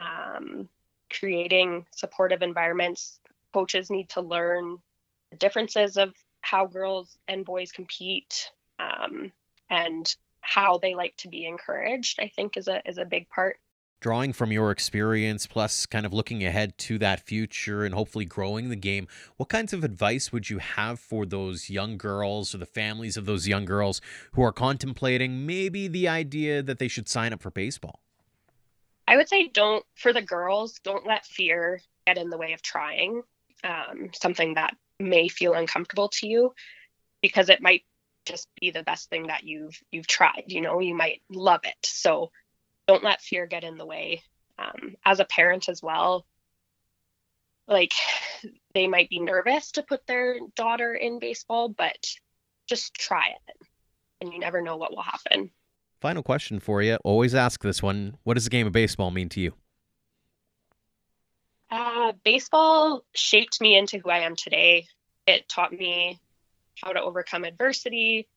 Um, 0.00 0.68
creating 1.10 1.86
supportive 1.94 2.42
environments. 2.42 3.20
Coaches 3.52 3.90
need 3.90 4.08
to 4.10 4.20
learn 4.20 4.78
the 5.30 5.36
differences 5.36 5.96
of 5.96 6.14
how 6.40 6.66
girls 6.66 7.18
and 7.28 7.44
boys 7.44 7.72
compete 7.72 8.50
um, 8.78 9.32
and 9.70 10.14
how 10.40 10.78
they 10.78 10.94
like 10.94 11.16
to 11.16 11.28
be 11.28 11.44
encouraged. 11.44 12.20
I 12.20 12.28
think 12.28 12.56
is 12.56 12.68
a 12.68 12.86
is 12.88 12.98
a 12.98 13.04
big 13.04 13.28
part. 13.28 13.58
Drawing 13.98 14.34
from 14.34 14.52
your 14.52 14.70
experience, 14.70 15.46
plus 15.46 15.86
kind 15.86 16.04
of 16.04 16.12
looking 16.12 16.44
ahead 16.44 16.76
to 16.78 16.98
that 16.98 17.26
future 17.26 17.82
and 17.82 17.94
hopefully 17.94 18.26
growing 18.26 18.68
the 18.68 18.76
game, 18.76 19.08
what 19.38 19.48
kinds 19.48 19.72
of 19.72 19.82
advice 19.82 20.30
would 20.30 20.50
you 20.50 20.58
have 20.58 21.00
for 21.00 21.24
those 21.24 21.70
young 21.70 21.96
girls 21.96 22.54
or 22.54 22.58
the 22.58 22.66
families 22.66 23.16
of 23.16 23.24
those 23.24 23.48
young 23.48 23.64
girls 23.64 24.02
who 24.32 24.42
are 24.42 24.52
contemplating 24.52 25.46
maybe 25.46 25.88
the 25.88 26.06
idea 26.06 26.62
that 26.62 26.78
they 26.78 26.88
should 26.88 27.08
sign 27.08 27.32
up 27.32 27.40
for 27.40 27.50
baseball? 27.50 28.02
I 29.06 29.16
would 29.16 29.28
say 29.28 29.48
don't 29.48 29.84
for 29.94 30.12
the 30.12 30.22
girls, 30.22 30.80
don't 30.82 31.06
let 31.06 31.26
fear 31.26 31.80
get 32.06 32.18
in 32.18 32.30
the 32.30 32.38
way 32.38 32.52
of 32.52 32.62
trying 32.62 33.22
um, 33.64 34.10
something 34.12 34.54
that 34.54 34.76
may 34.98 35.28
feel 35.28 35.54
uncomfortable 35.54 36.08
to 36.08 36.26
you 36.26 36.54
because 37.22 37.48
it 37.48 37.62
might 37.62 37.84
just 38.24 38.48
be 38.60 38.70
the 38.70 38.82
best 38.82 39.08
thing 39.08 39.28
that 39.28 39.44
you've 39.44 39.78
you've 39.90 40.06
tried. 40.06 40.44
You 40.48 40.60
know, 40.60 40.80
you 40.80 40.94
might 40.94 41.22
love 41.30 41.60
it. 41.64 41.76
So 41.84 42.30
don't 42.86 43.04
let 43.04 43.20
fear 43.20 43.46
get 43.46 43.64
in 43.64 43.76
the 43.76 43.86
way. 43.86 44.22
Um, 44.58 44.96
as 45.04 45.20
a 45.20 45.24
parent 45.24 45.68
as 45.68 45.82
well, 45.82 46.26
like 47.68 47.92
they 48.74 48.86
might 48.86 49.10
be 49.10 49.20
nervous 49.20 49.72
to 49.72 49.82
put 49.82 50.06
their 50.06 50.38
daughter 50.54 50.94
in 50.94 51.18
baseball, 51.18 51.68
but 51.68 51.96
just 52.68 52.94
try 52.94 53.28
it, 53.28 53.66
and 54.20 54.32
you 54.32 54.38
never 54.38 54.62
know 54.62 54.76
what 54.76 54.90
will 54.90 55.02
happen. 55.02 55.50
Final 56.00 56.22
question 56.22 56.60
for 56.60 56.82
you. 56.82 56.98
Always 57.04 57.34
ask 57.34 57.62
this 57.62 57.82
one. 57.82 58.16
What 58.24 58.34
does 58.34 58.44
the 58.44 58.50
game 58.50 58.66
of 58.66 58.72
baseball 58.72 59.10
mean 59.10 59.28
to 59.30 59.40
you? 59.40 59.52
Uh, 61.70 62.12
baseball 62.24 63.02
shaped 63.14 63.60
me 63.60 63.76
into 63.76 63.98
who 63.98 64.10
I 64.10 64.18
am 64.18 64.36
today. 64.36 64.86
It 65.26 65.48
taught 65.48 65.72
me 65.72 66.20
how 66.82 66.92
to 66.92 67.00
overcome 67.00 67.44
adversity, 67.44 68.28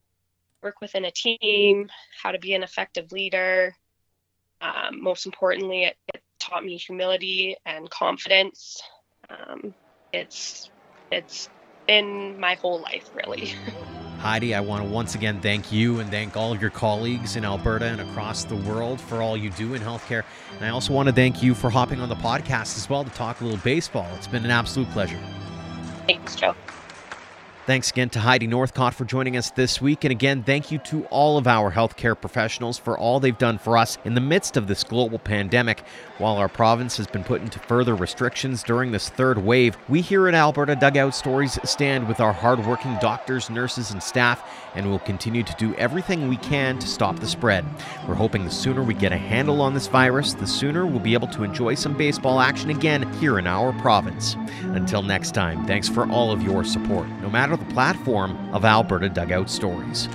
work 0.63 0.82
within 0.82 1.06
a 1.06 1.12
team, 1.12 1.89
how 2.22 2.32
to 2.32 2.39
be 2.39 2.54
an 2.54 2.63
effective 2.63 3.12
leader. 3.12 3.76
Um, 4.62 5.02
most 5.02 5.26
importantly, 5.26 5.86
it, 5.86 5.98
it, 6.13 6.24
taught 6.39 6.63
me 6.63 6.78
humility 6.78 7.58
and 7.65 7.89
confidence. 7.89 8.82
Um, 9.30 9.74
it's 10.13 10.72
it's 11.12 11.50
been 11.86 12.39
my 12.39 12.56
whole 12.56 12.82
life, 12.82 13.10
really. 13.13 13.54
Heidi, 14.19 14.53
I 14.53 14.60
want 14.60 14.84
to 14.84 14.89
once 14.89 15.15
again 15.15 15.39
thank 15.39 15.71
you 15.71 16.01
and 16.01 16.12
thank 16.12 16.36
all 16.36 16.51
of 16.51 16.60
your 16.60 16.71
colleagues 16.71 17.38
in 17.38 17.45
Alberta 17.45 17.86
and 17.86 18.01
across 18.01 18.43
the 18.43 18.58
world 18.58 18.99
for 18.99 19.21
all 19.21 19.38
you 19.38 19.49
do 19.51 19.75
in 19.75 19.82
healthcare. 19.82 20.25
And 20.58 20.65
I 20.65 20.69
also 20.69 20.91
want 20.91 21.08
to 21.08 21.15
thank 21.15 21.41
you 21.41 21.55
for 21.55 21.69
hopping 21.69 22.01
on 22.01 22.10
the 22.10 22.15
podcast 22.15 22.75
as 22.75 22.89
well 22.89 23.05
to 23.05 23.10
talk 23.12 23.39
a 23.39 23.45
little 23.45 23.62
baseball. 23.63 24.08
It's 24.15 24.27
been 24.27 24.43
an 24.43 24.51
absolute 24.51 24.89
pleasure. 24.91 25.19
Thanks, 26.05 26.36
Joe. 26.36 26.53
Thanks 27.69 27.91
again 27.91 28.10
to 28.10 28.19
Heidi 28.19 28.47
Northcott 28.47 28.95
for 28.95 29.05
joining 29.05 29.38
us 29.38 29.51
this 29.51 29.79
week. 29.79 30.03
And 30.03 30.10
again, 30.10 30.41
thank 30.41 30.71
you 30.71 30.79
to 30.79 31.05
all 31.12 31.38
of 31.38 31.45
our 31.45 31.71
healthcare 31.71 32.19
professionals 32.19 32.79
for 32.79 32.97
all 32.97 33.19
they've 33.19 33.38
done 33.38 33.60
for 33.60 33.77
us 33.77 33.99
in 34.05 34.15
the 34.15 34.21
midst 34.21 34.58
of 34.58 34.65
this 34.65 34.84
global 34.84 35.19
pandemic. 35.19 35.84
While 36.17 36.38
our 36.38 36.49
province 36.49 36.97
has 36.97 37.05
been 37.05 37.23
put 37.23 37.43
into 37.43 37.60
further 37.60 37.93
restrictions 37.93 38.63
during 38.63 38.91
this 38.91 39.10
third 39.10 39.38
wave, 39.38 39.77
we 39.88 40.01
here 40.01 40.27
at 40.27 40.34
Alberta 40.34 40.75
Dugout 40.75 41.13
Stories 41.13 41.60
stand 41.63 42.08
with 42.08 42.19
our 42.19 42.34
hardworking 42.34 42.97
doctors, 42.99 43.51
nurses, 43.51 43.91
and 43.91 44.01
staff, 44.01 44.43
and 44.73 44.89
will 44.89 44.97
continue 44.97 45.43
to 45.43 45.55
do 45.60 45.75
everything 45.75 46.27
we 46.27 46.38
can 46.38 46.79
to 46.79 46.88
stop 46.88 47.19
the 47.19 47.27
spread. 47.27 47.63
We're 48.08 48.15
hoping 48.15 48.45
the 48.45 48.51
sooner 48.51 48.82
we 48.82 48.95
get 48.95 49.12
a 49.12 49.17
handle 49.17 49.62
on 49.62 49.75
this 49.75 49.86
virus, 49.86 50.34
the 50.34 50.47
sooner 50.47 50.88
we'll 50.88 50.99
be 50.99 51.13
able 51.13 51.27
to 51.27 51.43
enjoy 51.43 51.75
some 51.75 51.95
baseball 51.95 52.39
action 52.39 52.71
again 52.71 53.13
here 53.19 53.38
in 53.38 53.45
our 53.45 53.73
province. 53.73 54.36
Until 54.63 55.03
next 55.03 55.36
time, 55.36 55.67
thanks 55.67 55.88
for 55.88 56.10
all 56.10 56.32
of 56.32 56.41
your 56.41 56.63
support, 56.63 57.08
no 57.21 57.29
matter 57.29 57.59
the 57.60 57.74
platform 57.74 58.54
of 58.54 58.65
Alberta 58.65 59.10
Dugout 59.10 59.50
Stories. 59.50 60.08